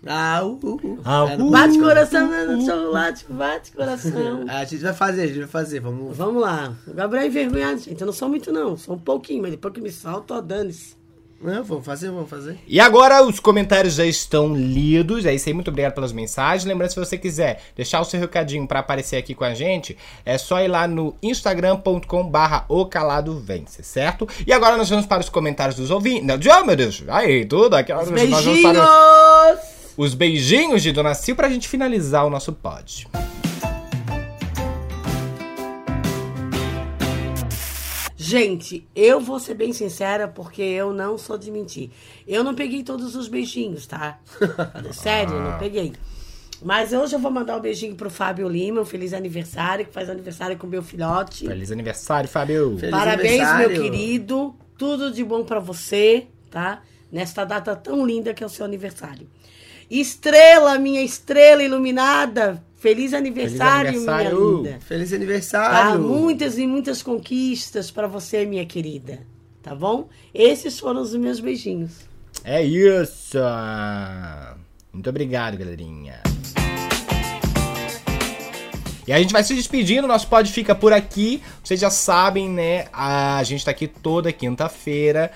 [0.07, 0.99] Ah, uh, uh, uh.
[1.07, 1.51] Ah, uh.
[1.51, 4.45] Bate coração, né, no chocolate, bate coração.
[4.49, 5.81] A gente vai fazer, a gente vai fazer.
[5.81, 6.15] Vamos.
[6.15, 6.75] Vamos lá.
[6.87, 7.99] O Gabriel é envergonhado, gente.
[7.99, 8.77] Eu não sou muito, não.
[8.77, 10.97] Sou um pouquinho, mas depois que me salto, ó, dane-se.
[11.41, 12.59] Não, vamos fazer, vamos fazer.
[12.67, 15.27] E agora os comentários já estão lidos.
[15.27, 16.65] É isso aí, muito obrigado pelas mensagens.
[16.65, 20.39] Lembrando, se você quiser deixar o seu recadinho pra aparecer aqui com a gente, é
[20.39, 24.27] só ir lá no instagram.com barra o calado vence, certo?
[24.47, 26.27] E agora nós vamos para os comentários dos ouvintes.
[26.27, 27.05] Não, oh, meu Deus!
[27.09, 27.93] Aí, tudo aqui.
[27.93, 28.63] nós vamos Beijinhos!
[28.63, 29.59] para
[29.97, 33.07] os beijinhos de Dona Sil pra gente finalizar o nosso pod.
[38.35, 41.91] Gente, eu vou ser bem sincera porque eu não sou de mentir.
[42.27, 44.19] Eu não peguei todos os beijinhos, tá?
[44.91, 45.93] Sério, não peguei.
[46.61, 50.11] Mas hoje eu vou mandar um beijinho pro Fábio Lima, um feliz aniversário, que faz
[50.11, 51.47] aniversário com meu filhote.
[51.47, 52.77] Feliz aniversário, Fábio!
[52.77, 53.83] Feliz Parabéns, meu aniversário.
[53.83, 54.57] querido.
[54.77, 56.83] Tudo de bom pra você, tá?
[57.13, 59.29] Nesta data tão linda que é o seu aniversário.
[59.89, 62.61] Estrela, minha estrela iluminada.
[62.85, 64.39] Feliz aniversário, aniversário.
[64.39, 64.79] minha linda.
[64.87, 65.17] Feliz Tá?
[65.17, 66.01] aniversário.
[66.03, 69.21] Muitas e muitas conquistas pra você, minha querida.
[69.63, 70.11] Tá bom?
[70.35, 71.93] Esses foram os meus beijinhos.
[72.45, 73.39] É isso!
[74.93, 76.21] Muito obrigado, galerinha.
[79.09, 81.43] E a gente vai se despedindo, nosso pod fica por aqui.
[81.63, 82.85] Vocês já sabem, né?
[82.93, 85.31] A gente tá aqui toda quinta-feira.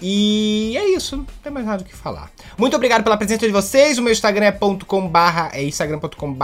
[0.00, 2.30] E é isso, não tem mais nada o que falar.
[2.56, 3.98] Muito obrigado pela presença de vocês.
[3.98, 6.36] O meu Instagram é .com barra, é instagram.com.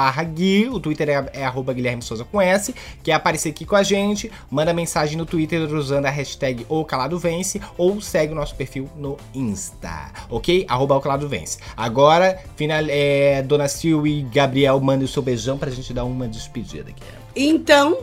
[0.73, 2.75] O Twitter é, é arroba Guilherme Souza com S.
[3.03, 4.31] Quer aparecer aqui com a gente?
[4.51, 8.89] Manda mensagem no Twitter usando a hashtag O Calado Vence ou segue o nosso perfil
[8.97, 10.67] no Insta, ok?
[10.69, 11.59] Arroba O Calado Vence.
[11.77, 16.27] Agora, final, é, Dona Sil e Gabriel, mandem o seu beijão pra gente dar uma
[16.27, 17.03] despedida aqui.
[17.37, 17.99] Então,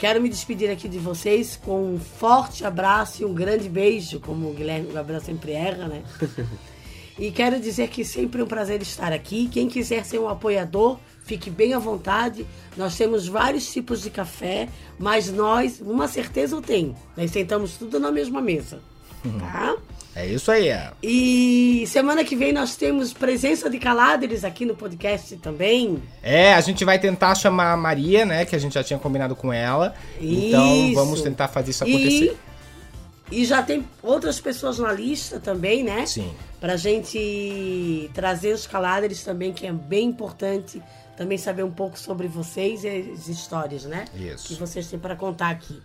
[0.00, 4.48] quero me despedir aqui de vocês com um forte abraço e um grande beijo, como
[4.48, 6.02] o Guilherme Gabriel sempre erra, né?
[7.18, 9.46] e quero dizer que sempre é um prazer estar aqui.
[9.46, 12.46] Quem quiser ser um apoiador, fique bem à vontade.
[12.78, 18.00] Nós temos vários tipos de café, mas nós, uma certeza eu tenho, nós sentamos tudo
[18.00, 18.80] na mesma mesa,
[19.38, 19.76] tá?
[20.14, 20.68] É isso aí.
[20.68, 20.90] é.
[21.02, 26.02] E semana que vem nós temos presença de Caladres aqui no podcast também.
[26.22, 28.44] É, a gente vai tentar chamar a Maria, né?
[28.44, 29.94] Que a gente já tinha combinado com ela.
[30.20, 30.94] Então Isso.
[30.94, 32.36] vamos tentar fazer isso acontecer.
[33.30, 36.04] E, e já tem outras pessoas na lista também, né?
[36.06, 36.32] Sim.
[36.60, 40.82] Pra gente trazer os caladres também, que é bem importante
[41.16, 44.06] também saber um pouco sobre vocês e as histórias, né?
[44.14, 44.48] Isso.
[44.48, 45.78] Que vocês têm para contar aqui.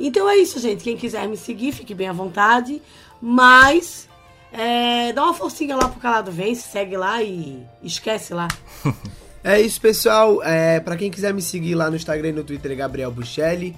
[0.00, 0.82] Então é isso, gente.
[0.82, 2.82] Quem quiser me seguir, fique bem à vontade.
[3.26, 4.06] Mas
[4.52, 8.48] é, dá uma forcinha lá pro Calado Vence, segue lá e esquece lá.
[9.46, 10.42] É isso, pessoal.
[10.42, 13.76] É, para quem quiser me seguir lá no Instagram e no Twitter, é Gabriel Buchelli.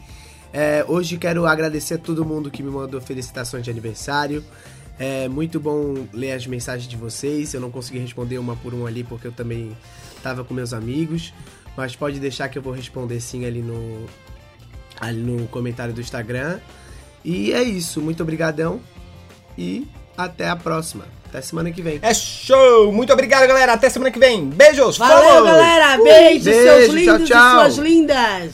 [0.53, 4.45] É, hoje quero agradecer a todo mundo que me mandou felicitações de aniversário.
[4.97, 7.53] É muito bom ler as mensagens de vocês.
[7.53, 9.77] Eu não consegui responder uma por uma ali porque eu também
[10.17, 11.35] estava com meus amigos.
[11.77, 14.07] Mas pode deixar que eu vou responder sim ali no,
[15.01, 16.61] ali no comentário do Instagram.
[17.25, 18.01] E é isso.
[18.01, 18.81] Muito obrigadão.
[19.59, 19.87] E
[20.17, 21.05] até a próxima.
[21.29, 21.99] Até semana que vem.
[22.03, 22.93] É show!
[22.93, 23.73] Muito obrigado, galera.
[23.73, 24.49] Até semana que vem.
[24.49, 24.97] Beijos!
[24.97, 25.45] Valeu, falou!
[25.45, 26.03] galera!
[26.03, 27.49] Beijos, Beijo, seus tchau, lindos tchau.
[27.49, 28.53] e suas lindas!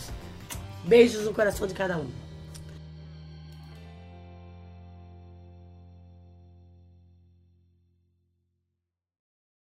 [0.85, 2.22] Beijos no coração de cada um.